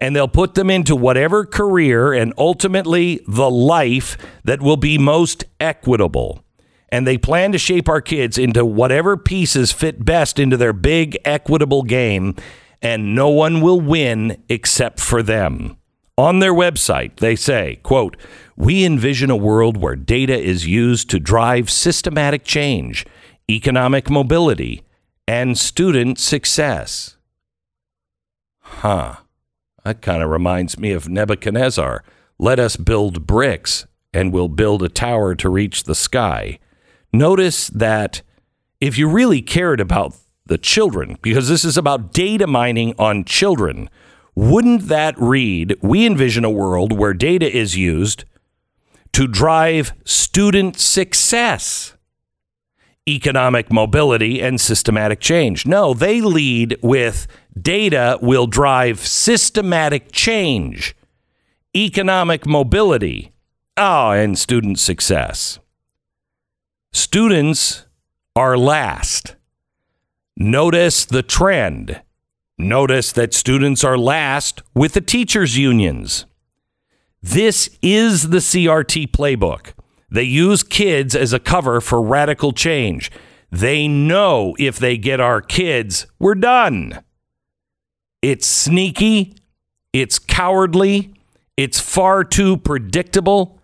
And 0.00 0.14
they'll 0.14 0.28
put 0.28 0.54
them 0.54 0.70
into 0.70 0.96
whatever 0.96 1.44
career 1.44 2.12
and 2.12 2.34
ultimately 2.36 3.20
the 3.26 3.50
life 3.50 4.16
that 4.44 4.60
will 4.60 4.76
be 4.76 4.98
most 4.98 5.44
equitable. 5.60 6.44
And 6.90 7.06
they 7.06 7.18
plan 7.18 7.52
to 7.52 7.58
shape 7.58 7.88
our 7.88 8.00
kids 8.00 8.38
into 8.38 8.64
whatever 8.64 9.16
pieces 9.16 9.72
fit 9.72 10.04
best 10.04 10.38
into 10.38 10.56
their 10.56 10.72
big 10.72 11.18
equitable 11.24 11.82
game, 11.82 12.36
and 12.82 13.14
no 13.14 13.30
one 13.30 13.60
will 13.60 13.80
win 13.80 14.42
except 14.48 15.00
for 15.00 15.22
them. 15.22 15.76
On 16.16 16.38
their 16.38 16.54
website, 16.54 17.16
they 17.16 17.34
say, 17.34 17.80
quote, 17.82 18.16
we 18.56 18.84
envision 18.84 19.30
a 19.30 19.36
world 19.36 19.76
where 19.76 19.96
data 19.96 20.38
is 20.38 20.66
used 20.66 21.10
to 21.10 21.18
drive 21.18 21.68
systematic 21.68 22.44
change, 22.44 23.04
economic 23.50 24.08
mobility, 24.08 24.82
and 25.26 25.58
student 25.58 26.20
success. 26.20 27.16
Huh. 28.60 29.16
That 29.84 30.00
kind 30.00 30.22
of 30.22 30.30
reminds 30.30 30.78
me 30.78 30.92
of 30.92 31.08
Nebuchadnezzar. 31.08 32.02
Let 32.38 32.58
us 32.58 32.76
build 32.76 33.26
bricks, 33.26 33.86
and 34.12 34.32
we'll 34.32 34.48
build 34.48 34.82
a 34.82 34.88
tower 34.88 35.34
to 35.34 35.48
reach 35.48 35.84
the 35.84 35.94
sky. 35.94 36.58
Notice 37.12 37.68
that 37.68 38.22
if 38.80 38.98
you 38.98 39.08
really 39.08 39.42
cared 39.42 39.80
about 39.80 40.16
the 40.46 40.58
children, 40.58 41.18
because 41.22 41.48
this 41.48 41.64
is 41.64 41.76
about 41.76 42.12
data 42.12 42.46
mining 42.46 42.94
on 42.98 43.24
children, 43.24 43.88
wouldn't 44.34 44.88
that 44.88 45.14
read, 45.18 45.76
we 45.82 46.06
envision 46.06 46.44
a 46.44 46.50
world 46.50 46.92
where 46.92 47.14
data 47.14 47.50
is 47.50 47.76
used 47.76 48.24
to 49.12 49.28
drive 49.28 49.92
student 50.04 50.78
success, 50.78 51.93
economic 53.08 53.72
mobility, 53.72 54.40
and 54.40 54.60
systematic 54.60 55.20
change? 55.20 55.66
No, 55.66 55.94
they 55.94 56.20
lead 56.20 56.78
with 56.82 57.26
data 57.60 58.18
will 58.22 58.46
drive 58.46 59.00
systematic 59.00 60.10
change, 60.12 60.96
economic 61.76 62.46
mobility, 62.46 63.32
oh, 63.76 64.10
and 64.10 64.38
student 64.38 64.78
success. 64.78 65.58
Students 66.92 67.86
are 68.34 68.56
last. 68.56 69.36
Notice 70.36 71.04
the 71.04 71.22
trend. 71.22 72.00
Notice 72.56 73.12
that 73.12 73.34
students 73.34 73.84
are 73.84 73.98
last 73.98 74.62
with 74.74 74.94
the 74.94 75.00
teachers' 75.00 75.58
unions. 75.58 76.26
This 77.22 77.70
is 77.82 78.30
the 78.30 78.38
CRT 78.38 79.10
playbook. 79.10 79.73
They 80.14 80.22
use 80.22 80.62
kids 80.62 81.16
as 81.16 81.32
a 81.32 81.40
cover 81.40 81.80
for 81.80 82.00
radical 82.00 82.52
change. 82.52 83.10
They 83.50 83.88
know 83.88 84.54
if 84.60 84.78
they 84.78 84.96
get 84.96 85.18
our 85.18 85.42
kids, 85.42 86.06
we're 86.20 86.36
done. 86.36 87.02
It's 88.22 88.46
sneaky, 88.46 89.34
it's 89.92 90.20
cowardly, 90.20 91.14
it's 91.56 91.80
far 91.80 92.22
too 92.22 92.56
predictable, 92.58 93.58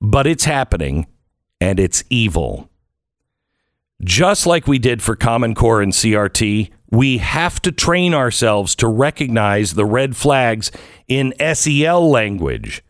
but 0.00 0.28
it's 0.28 0.44
happening 0.44 1.08
and 1.60 1.80
it's 1.80 2.04
evil. 2.08 2.70
Just 4.00 4.46
like 4.46 4.68
we 4.68 4.78
did 4.78 5.02
for 5.02 5.16
Common 5.16 5.56
Core 5.56 5.82
and 5.82 5.92
CRT, 5.92 6.70
we 6.92 7.18
have 7.18 7.60
to 7.62 7.72
train 7.72 8.14
ourselves 8.14 8.76
to 8.76 8.86
recognize 8.86 9.74
the 9.74 9.84
red 9.84 10.16
flags 10.16 10.70
in 11.08 11.34
SEL 11.52 12.08
language. 12.08 12.84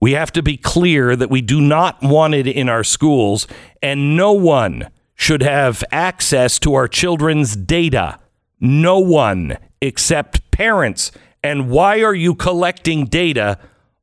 We 0.00 0.12
have 0.12 0.32
to 0.32 0.42
be 0.42 0.56
clear 0.56 1.16
that 1.16 1.30
we 1.30 1.40
do 1.40 1.60
not 1.60 2.02
want 2.02 2.34
it 2.34 2.46
in 2.46 2.68
our 2.68 2.84
schools, 2.84 3.46
and 3.82 4.16
no 4.16 4.32
one 4.32 4.90
should 5.14 5.42
have 5.42 5.84
access 5.90 6.58
to 6.60 6.74
our 6.74 6.88
children's 6.88 7.56
data. 7.56 8.18
No 8.60 8.98
one 8.98 9.56
except 9.80 10.50
parents. 10.50 11.12
And 11.42 11.70
why 11.70 12.02
are 12.02 12.14
you 12.14 12.34
collecting 12.34 13.06
data 13.06 13.58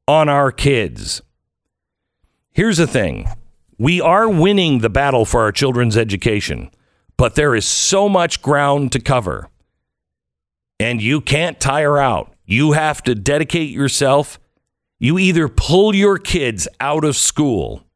on 0.07 0.29
our 0.29 0.51
kids? 0.51 1.21
Here's 2.51 2.77
the 2.77 2.87
thing 2.87 3.27
we 3.77 3.99
are 3.99 4.29
winning 4.29 4.79
the 4.79 4.89
battle 4.89 5.25
for 5.25 5.41
our 5.41 5.51
children's 5.51 5.97
education, 5.97 6.69
but 7.17 7.35
there 7.35 7.55
is 7.55 7.65
so 7.65 8.07
much 8.07 8.41
ground 8.41 8.91
to 8.91 8.99
cover. 8.99 9.49
And 10.79 11.01
you 11.01 11.21
can't 11.21 11.59
tire 11.59 11.97
out. 11.97 12.33
You 12.45 12.73
have 12.73 13.01
to 13.03 13.15
dedicate 13.15 13.69
yourself. 13.69 14.39
You 15.01 15.17
either 15.17 15.47
pull 15.47 15.95
your 15.95 16.19
kids 16.19 16.67
out 16.79 17.03
of 17.03 17.15
school 17.15 17.87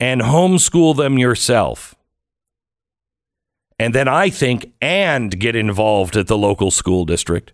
and 0.00 0.20
homeschool 0.20 0.96
them 0.96 1.18
yourself. 1.18 1.94
And 3.78 3.94
then 3.94 4.08
I 4.08 4.28
think, 4.28 4.72
and 4.82 5.38
get 5.38 5.54
involved 5.54 6.16
at 6.16 6.26
the 6.26 6.36
local 6.36 6.72
school 6.72 7.04
district. 7.04 7.52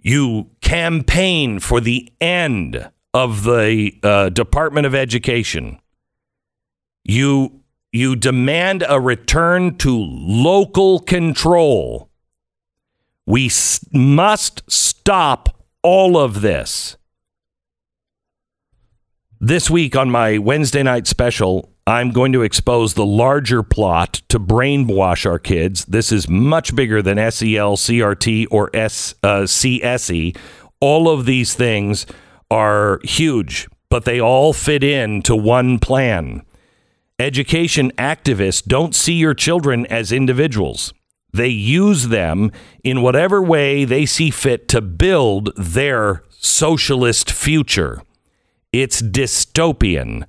You 0.00 0.50
campaign 0.60 1.58
for 1.58 1.80
the 1.80 2.08
end 2.20 2.88
of 3.12 3.42
the 3.42 3.98
uh, 4.04 4.28
Department 4.28 4.86
of 4.86 4.94
Education. 4.94 5.80
You 7.02 7.64
you 7.90 8.14
demand 8.14 8.84
a 8.88 9.00
return 9.00 9.76
to 9.78 9.90
local 9.98 11.00
control. 11.00 12.10
We 13.26 13.46
s- 13.46 13.84
must 13.92 14.62
stop 14.70 15.64
all 15.82 16.16
of 16.16 16.42
this. 16.42 16.97
This 19.40 19.70
week 19.70 19.94
on 19.94 20.10
my 20.10 20.38
Wednesday 20.38 20.82
night 20.82 21.06
special, 21.06 21.70
I'm 21.86 22.10
going 22.10 22.32
to 22.32 22.42
expose 22.42 22.94
the 22.94 23.06
larger 23.06 23.62
plot 23.62 24.14
to 24.30 24.40
brainwash 24.40 25.24
our 25.24 25.38
kids. 25.38 25.84
This 25.84 26.10
is 26.10 26.28
much 26.28 26.74
bigger 26.74 27.02
than 27.02 27.18
SEL, 27.30 27.76
CRT, 27.76 28.48
or 28.50 28.68
S, 28.74 29.14
uh, 29.22 29.42
CSE. 29.42 30.36
All 30.80 31.08
of 31.08 31.24
these 31.24 31.54
things 31.54 32.04
are 32.50 32.98
huge, 33.04 33.68
but 33.90 34.04
they 34.04 34.20
all 34.20 34.52
fit 34.52 34.82
into 34.82 35.36
one 35.36 35.78
plan. 35.78 36.42
Education 37.20 37.92
activists 37.92 38.64
don't 38.64 38.92
see 38.92 39.14
your 39.14 39.34
children 39.34 39.86
as 39.86 40.10
individuals. 40.10 40.92
They 41.32 41.46
use 41.46 42.08
them 42.08 42.50
in 42.82 43.02
whatever 43.02 43.40
way 43.40 43.84
they 43.84 44.04
see 44.04 44.30
fit 44.30 44.66
to 44.70 44.80
build 44.80 45.52
their 45.56 46.24
socialist 46.40 47.30
future. 47.30 48.02
It's 48.72 49.00
dystopian. 49.00 50.24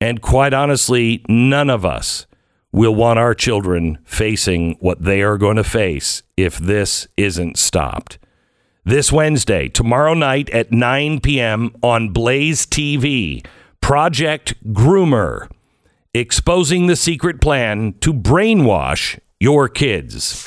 And 0.00 0.22
quite 0.22 0.54
honestly, 0.54 1.24
none 1.28 1.70
of 1.70 1.84
us 1.84 2.26
will 2.72 2.94
want 2.94 3.18
our 3.18 3.34
children 3.34 3.98
facing 4.04 4.76
what 4.80 5.02
they 5.02 5.22
are 5.22 5.38
going 5.38 5.56
to 5.56 5.64
face 5.64 6.22
if 6.36 6.58
this 6.58 7.06
isn't 7.16 7.58
stopped. 7.58 8.18
This 8.84 9.10
Wednesday, 9.10 9.68
tomorrow 9.68 10.14
night 10.14 10.48
at 10.50 10.70
9 10.70 11.20
p.m. 11.20 11.74
on 11.82 12.10
Blaze 12.10 12.66
TV, 12.66 13.44
Project 13.80 14.54
Groomer, 14.72 15.50
exposing 16.14 16.86
the 16.86 16.96
secret 16.96 17.40
plan 17.40 17.94
to 18.00 18.12
brainwash 18.12 19.18
your 19.40 19.68
kids. 19.68 20.46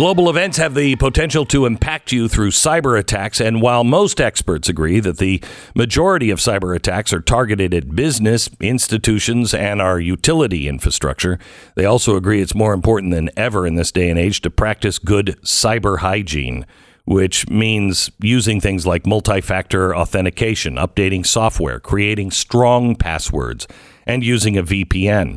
Global 0.00 0.30
events 0.30 0.56
have 0.56 0.74
the 0.74 0.96
potential 0.96 1.44
to 1.44 1.66
impact 1.66 2.10
you 2.10 2.26
through 2.26 2.52
cyber 2.52 2.98
attacks, 2.98 3.38
and 3.38 3.60
while 3.60 3.84
most 3.84 4.18
experts 4.18 4.66
agree 4.66 4.98
that 4.98 5.18
the 5.18 5.44
majority 5.74 6.30
of 6.30 6.38
cyber 6.38 6.74
attacks 6.74 7.12
are 7.12 7.20
targeted 7.20 7.74
at 7.74 7.94
business, 7.94 8.48
institutions, 8.60 9.52
and 9.52 9.82
our 9.82 10.00
utility 10.00 10.68
infrastructure, 10.68 11.38
they 11.74 11.84
also 11.84 12.16
agree 12.16 12.40
it's 12.40 12.54
more 12.54 12.72
important 12.72 13.12
than 13.12 13.28
ever 13.36 13.66
in 13.66 13.74
this 13.74 13.92
day 13.92 14.08
and 14.08 14.18
age 14.18 14.40
to 14.40 14.48
practice 14.48 14.98
good 14.98 15.38
cyber 15.42 15.98
hygiene, 15.98 16.64
which 17.04 17.46
means 17.50 18.10
using 18.20 18.58
things 18.58 18.86
like 18.86 19.04
multi 19.06 19.42
factor 19.42 19.94
authentication, 19.94 20.76
updating 20.76 21.26
software, 21.26 21.78
creating 21.78 22.30
strong 22.30 22.96
passwords, 22.96 23.68
and 24.06 24.24
using 24.24 24.56
a 24.56 24.62
VPN. 24.62 25.36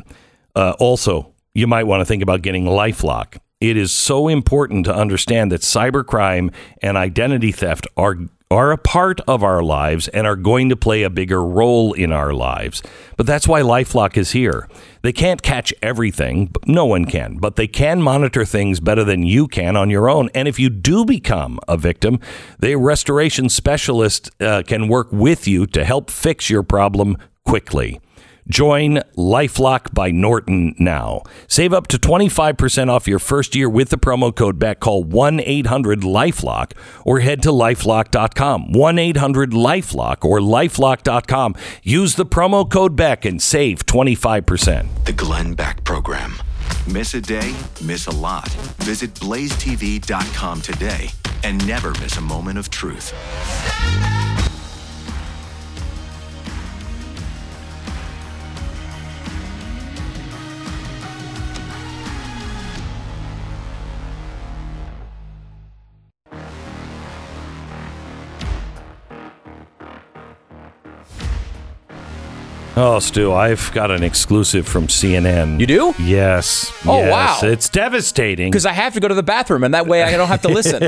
Uh, 0.56 0.74
also, 0.78 1.34
you 1.52 1.66
might 1.66 1.84
want 1.84 2.00
to 2.00 2.06
think 2.06 2.22
about 2.22 2.40
getting 2.40 2.64
Lifelock. 2.64 3.36
It 3.70 3.78
is 3.78 3.92
so 3.92 4.28
important 4.28 4.84
to 4.84 4.94
understand 4.94 5.50
that 5.50 5.62
cybercrime 5.62 6.52
and 6.82 6.98
identity 6.98 7.50
theft 7.50 7.86
are 7.96 8.18
are 8.50 8.72
a 8.72 8.78
part 8.78 9.22
of 9.26 9.42
our 9.42 9.62
lives 9.62 10.06
and 10.08 10.26
are 10.26 10.36
going 10.36 10.68
to 10.68 10.76
play 10.76 11.02
a 11.02 11.08
bigger 11.08 11.42
role 11.42 11.94
in 11.94 12.12
our 12.12 12.34
lives. 12.34 12.82
But 13.16 13.26
that's 13.26 13.48
why 13.48 13.62
LifeLock 13.62 14.18
is 14.18 14.32
here. 14.32 14.68
They 15.00 15.14
can't 15.14 15.42
catch 15.42 15.72
everything, 15.80 16.52
no 16.66 16.84
one 16.84 17.06
can, 17.06 17.38
but 17.38 17.56
they 17.56 17.66
can 17.66 18.02
monitor 18.02 18.44
things 18.44 18.80
better 18.80 19.02
than 19.02 19.22
you 19.22 19.48
can 19.48 19.76
on 19.76 19.88
your 19.88 20.10
own. 20.10 20.28
And 20.34 20.46
if 20.46 20.58
you 20.60 20.68
do 20.68 21.06
become 21.06 21.58
a 21.66 21.78
victim, 21.78 22.20
the 22.58 22.76
restoration 22.76 23.48
specialist 23.48 24.30
uh, 24.42 24.62
can 24.66 24.88
work 24.88 25.08
with 25.10 25.48
you 25.48 25.66
to 25.68 25.84
help 25.86 26.10
fix 26.10 26.50
your 26.50 26.62
problem 26.62 27.16
quickly. 27.46 27.98
Join 28.48 28.96
Lifelock 29.16 29.94
by 29.94 30.10
Norton 30.10 30.74
now. 30.78 31.22
Save 31.48 31.72
up 31.72 31.86
to 31.88 31.98
25% 31.98 32.90
off 32.90 33.08
your 33.08 33.18
first 33.18 33.54
year 33.54 33.68
with 33.68 33.88
the 33.88 33.98
promo 33.98 34.34
code 34.34 34.58
BECK. 34.58 34.80
Call 34.80 35.04
1 35.04 35.40
800 35.40 36.00
Lifelock 36.00 36.72
or 37.04 37.20
head 37.20 37.42
to 37.42 37.50
lifelock.com. 37.50 38.72
1 38.72 38.98
800 38.98 39.50
Lifelock 39.52 40.24
or 40.24 40.40
lifelock.com. 40.40 41.54
Use 41.82 42.14
the 42.16 42.26
promo 42.26 42.70
code 42.70 42.96
BECK 42.96 43.24
and 43.24 43.42
save 43.42 43.86
25%. 43.86 45.04
The 45.04 45.12
Glenn 45.12 45.54
Beck 45.54 45.82
Program. 45.84 46.34
Miss 46.86 47.14
a 47.14 47.20
day, 47.20 47.54
miss 47.82 48.06
a 48.06 48.10
lot. 48.10 48.48
Visit 48.80 49.14
blazetv.com 49.14 50.60
today 50.60 51.10
and 51.42 51.66
never 51.66 51.90
miss 51.92 52.16
a 52.16 52.20
moment 52.20 52.58
of 52.58 52.70
truth. 52.70 53.12
Oh, 72.76 72.98
Stu, 72.98 73.32
I've 73.32 73.70
got 73.72 73.92
an 73.92 74.02
exclusive 74.02 74.66
from 74.66 74.88
CNN. 74.88 75.60
You 75.60 75.66
do? 75.66 75.94
Yes. 76.00 76.72
Oh, 76.84 76.98
yes. 76.98 77.42
wow. 77.42 77.48
It's 77.48 77.68
devastating. 77.68 78.50
Because 78.50 78.66
I 78.66 78.72
have 78.72 78.94
to 78.94 79.00
go 79.00 79.06
to 79.06 79.14
the 79.14 79.22
bathroom, 79.22 79.62
and 79.62 79.74
that 79.74 79.86
way 79.86 80.02
I 80.02 80.16
don't 80.16 80.26
have 80.26 80.42
to 80.42 80.48
listen. 80.48 80.80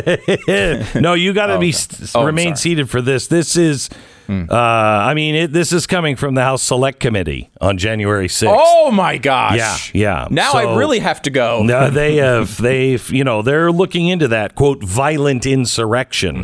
no, 1.01 1.15
you 1.15 1.33
got 1.33 1.47
to 1.47 1.55
Oh, 1.55 1.61
be 1.61 1.73
okay. 1.73 2.07
Oh, 2.17 2.25
remain. 2.25 2.57
Seated 2.57 2.91
for 2.91 3.01
this. 3.01 3.29
This 3.29 3.57
is, 3.57 3.89
uh, 4.29 4.53
I 4.57 5.15
mean, 5.15 5.37
it, 5.37 5.53
this 5.53 5.73
is 5.73 5.87
coming 5.87 6.17
from 6.17 6.35
the 6.35 6.43
House 6.43 6.61
Select 6.65 6.99
Committee 6.99 7.51
on 7.61 7.79
January 7.79 8.27
6th. 8.27 8.53
oh 8.53 8.91
my 8.91 9.17
gosh! 9.19 9.95
Yeah, 9.95 10.23
yeah. 10.23 10.29
Now 10.29 10.53
So- 10.53 10.59
I 10.59 10.77
really 10.77 10.99
have 10.99 11.23
to 11.23 11.31
go. 11.31 11.63
No, 11.63 11.89
they 11.89 12.17
have. 12.17 12.57
They've. 12.61 13.09
You 13.11 13.23
know, 13.23 13.43
they're 13.43 13.71
looking 13.71 14.09
into 14.09 14.27
that 14.29 14.57
quote 14.57 14.83
violent 14.83 15.47
insurrection, 15.47 16.37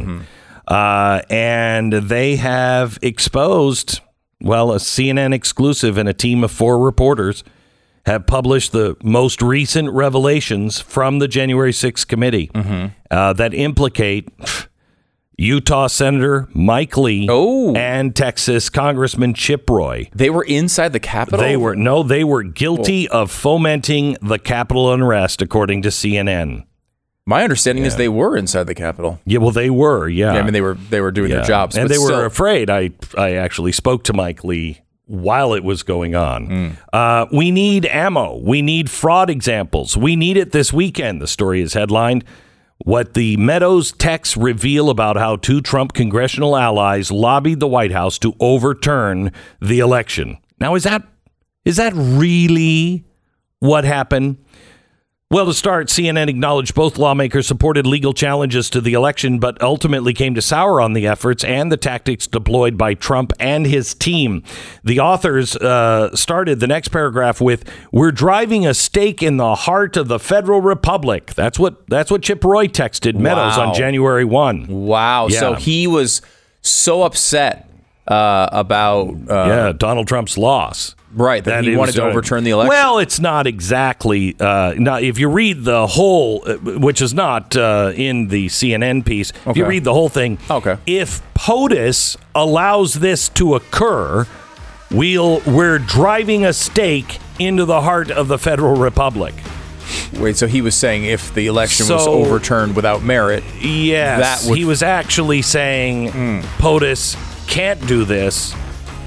Mm-hmm. 0.68 0.72
uh, 0.72 1.22
and 1.28 1.92
they 1.92 2.36
have 2.36 3.00
exposed. 3.02 3.98
Well, 4.42 4.72
a 4.72 4.76
CNN 4.76 5.32
exclusive 5.32 5.96
and 5.96 6.08
a 6.08 6.12
team 6.14 6.42
of 6.44 6.50
four 6.50 6.78
reporters 6.78 7.44
have 8.06 8.26
published 8.26 8.72
the 8.72 8.96
most 9.04 9.40
recent 9.40 9.90
revelations 9.92 10.80
from 10.80 11.20
the 11.20 11.28
January 11.28 11.70
6th 11.72 12.06
committee 12.08 12.50
Mm-hmm. 12.54 12.86
uh, 13.10 13.32
that 13.34 13.54
implicate. 13.54 14.28
Utah 15.38 15.86
Senator 15.86 16.48
Mike 16.52 16.96
Lee 16.96 17.26
Oh. 17.30 17.74
and 17.74 18.14
Texas 18.14 18.68
Congressman 18.68 19.34
Chip 19.34 19.68
Roy. 19.68 20.08
They 20.14 20.30
were 20.30 20.44
inside 20.44 20.92
the 20.92 21.00
Capitol. 21.00 21.40
They 21.40 21.56
were 21.56 21.74
no, 21.74 22.02
they 22.02 22.22
were 22.22 22.42
guilty 22.42 23.08
of 23.08 23.30
fomenting 23.30 24.16
the 24.20 24.38
Capitol 24.38 24.92
unrest, 24.92 25.40
according 25.42 25.82
to 25.82 25.88
CNN. 25.88 26.64
My 27.24 27.44
understanding 27.44 27.84
is 27.84 27.96
they 27.96 28.08
were 28.08 28.36
inside 28.36 28.64
the 28.64 28.74
Capitol. 28.74 29.20
Yeah, 29.24 29.38
well, 29.38 29.52
they 29.52 29.70
were. 29.70 30.08
Yeah, 30.08 30.34
Yeah, 30.34 30.40
I 30.40 30.42
mean, 30.42 30.52
they 30.52 30.60
were 30.60 30.74
they 30.74 31.00
were 31.00 31.12
doing 31.12 31.30
Yeah. 31.30 31.36
their 31.38 31.44
jobs, 31.46 31.76
and 31.76 31.88
they 31.88 31.98
were 31.98 32.24
afraid. 32.24 32.68
I 32.68 32.90
I 33.16 33.34
actually 33.34 33.72
spoke 33.72 34.02
to 34.04 34.12
Mike 34.12 34.42
Lee 34.42 34.80
while 35.06 35.52
it 35.54 35.62
was 35.62 35.82
going 35.82 36.14
on. 36.14 36.46
Hmm. 36.46 36.68
Uh, 36.92 37.26
we 37.32 37.50
need 37.50 37.86
ammo. 37.86 38.38
We 38.42 38.62
need 38.62 38.90
fraud 38.90 39.30
examples. 39.30 39.96
We 39.96 40.16
need 40.16 40.36
it 40.36 40.52
this 40.52 40.72
weekend. 40.72 41.20
The 41.22 41.26
story 41.28 41.60
is 41.60 41.74
headlined. 41.74 42.24
What 42.84 43.14
the 43.14 43.36
Meadows 43.36 43.92
texts 43.92 44.36
reveal 44.36 44.90
about 44.90 45.16
how 45.16 45.36
two 45.36 45.60
Trump 45.60 45.92
congressional 45.92 46.56
allies 46.56 47.12
lobbied 47.12 47.60
the 47.60 47.68
White 47.68 47.92
House 47.92 48.18
to 48.20 48.34
overturn 48.40 49.30
the 49.60 49.78
election. 49.78 50.38
Now, 50.58 50.74
is 50.74 50.82
that 50.82 51.04
is 51.64 51.76
that 51.76 51.92
really 51.94 53.04
what 53.60 53.84
happened? 53.84 54.38
Well, 55.32 55.46
to 55.46 55.54
start, 55.54 55.86
CNN 55.88 56.28
acknowledged 56.28 56.74
both 56.74 56.98
lawmakers 56.98 57.46
supported 57.46 57.86
legal 57.86 58.12
challenges 58.12 58.68
to 58.68 58.82
the 58.82 58.92
election, 58.92 59.38
but 59.38 59.62
ultimately 59.62 60.12
came 60.12 60.34
to 60.34 60.42
sour 60.42 60.78
on 60.78 60.92
the 60.92 61.06
efforts 61.06 61.42
and 61.42 61.72
the 61.72 61.78
tactics 61.78 62.26
deployed 62.26 62.76
by 62.76 62.92
Trump 62.92 63.32
and 63.40 63.66
his 63.66 63.94
team. 63.94 64.42
The 64.84 65.00
authors 65.00 65.56
uh, 65.56 66.14
started 66.14 66.60
the 66.60 66.66
next 66.66 66.88
paragraph 66.88 67.40
with, 67.40 67.64
"We're 67.90 68.12
driving 68.12 68.66
a 68.66 68.74
stake 68.74 69.22
in 69.22 69.38
the 69.38 69.54
heart 69.54 69.96
of 69.96 70.08
the 70.08 70.18
federal 70.18 70.60
republic." 70.60 71.32
That's 71.32 71.58
what 71.58 71.86
that's 71.88 72.10
what 72.10 72.20
Chip 72.20 72.44
Roy 72.44 72.66
texted 72.68 73.14
Meadows 73.14 73.56
Wow. 73.56 73.68
on 73.68 73.74
January 73.74 74.26
one. 74.26 74.66
wow. 74.66 75.28
So 75.28 75.54
he 75.54 75.86
was 75.86 76.20
so 76.60 77.04
upset 77.04 77.70
uh, 78.08 78.48
about 78.52 79.08
uh, 79.08 79.14
yeah, 79.46 79.72
Donald 79.76 80.08
Trump's 80.08 80.36
loss. 80.36 80.96
right 81.14 81.44
that, 81.44 81.64
he 81.64 81.76
wanted 81.76 81.94
to 81.94 82.04
overturn 82.04 82.42
the 82.44 82.50
election. 82.50 82.68
Well, 82.70 82.98
it's 82.98 83.20
not 83.20 83.46
exactly. 83.46 84.34
Uh, 84.40 84.74
not 84.76 85.02
if 85.02 85.18
you 85.18 85.28
read 85.28 85.62
the 85.64 85.86
whole, 85.86 86.42
uh, 86.46 86.56
which 86.56 87.00
is 87.00 87.14
not 87.14 87.56
uh, 87.56 87.92
in 87.94 88.28
the 88.28 88.46
CNN 88.46 89.04
piece. 89.04 89.32
If 89.46 89.56
you 89.56 89.66
read 89.66 89.84
the 89.84 89.92
whole 89.94 90.08
thing, 90.08 90.38
Okay. 90.50 90.76
If 90.86 91.22
POTUS 91.34 92.16
allows 92.34 92.94
this 92.94 93.28
to 93.30 93.54
occur, 93.54 94.26
we'll 94.90 95.40
we're 95.46 95.78
driving 95.78 96.44
a 96.44 96.52
stake 96.52 97.18
into 97.38 97.64
the 97.64 97.82
heart 97.82 98.10
of 98.10 98.28
the 98.28 98.38
federal 98.38 98.76
republic. 98.76 99.34
Wait, 100.18 100.36
so 100.36 100.46
he 100.46 100.60
was 100.62 100.74
saying 100.74 101.04
if 101.04 101.32
the 101.34 101.46
election 101.46 101.86
was 101.88 102.06
overturned 102.06 102.74
without 102.76 103.02
merit, 103.02 103.44
Yes, 103.60 104.42
That 104.42 104.48
would- 104.50 104.58
he 104.58 104.64
was 104.64 104.82
actually 104.82 105.42
saying 105.42 106.10
POTUS 106.58 107.16
can't 107.46 107.84
do 107.86 108.04
this 108.04 108.54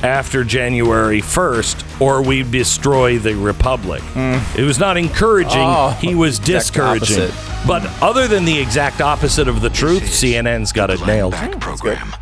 after 0.03 0.43
January 0.43 1.21
1st 1.21 2.01
or 2.01 2.21
we 2.21 2.43
destroy 2.43 3.17
the 3.17 3.33
republic. 3.36 4.03
It 4.15 4.63
was 4.63 4.79
not 4.79 4.97
encouraging, 4.97 5.53
Oh, 5.61 5.89
he 6.01 6.13
was 6.15 6.38
exact 6.39 6.47
discouraging. 6.67 7.21
opposite. 7.23 7.67
But 7.67 7.86
other 8.03 8.27
than 8.27 8.45
the 8.45 8.59
exact 8.59 9.01
opposite 9.01 9.47
of 9.47 9.61
the 9.61 9.69
truth, 9.69 10.03
CNN's 10.03 10.71
got 10.71 10.89
it 10.91 10.97
Glenn 10.99 11.07
nailed. 11.17 11.31
Beck 11.33 11.59
program. 11.59 12.13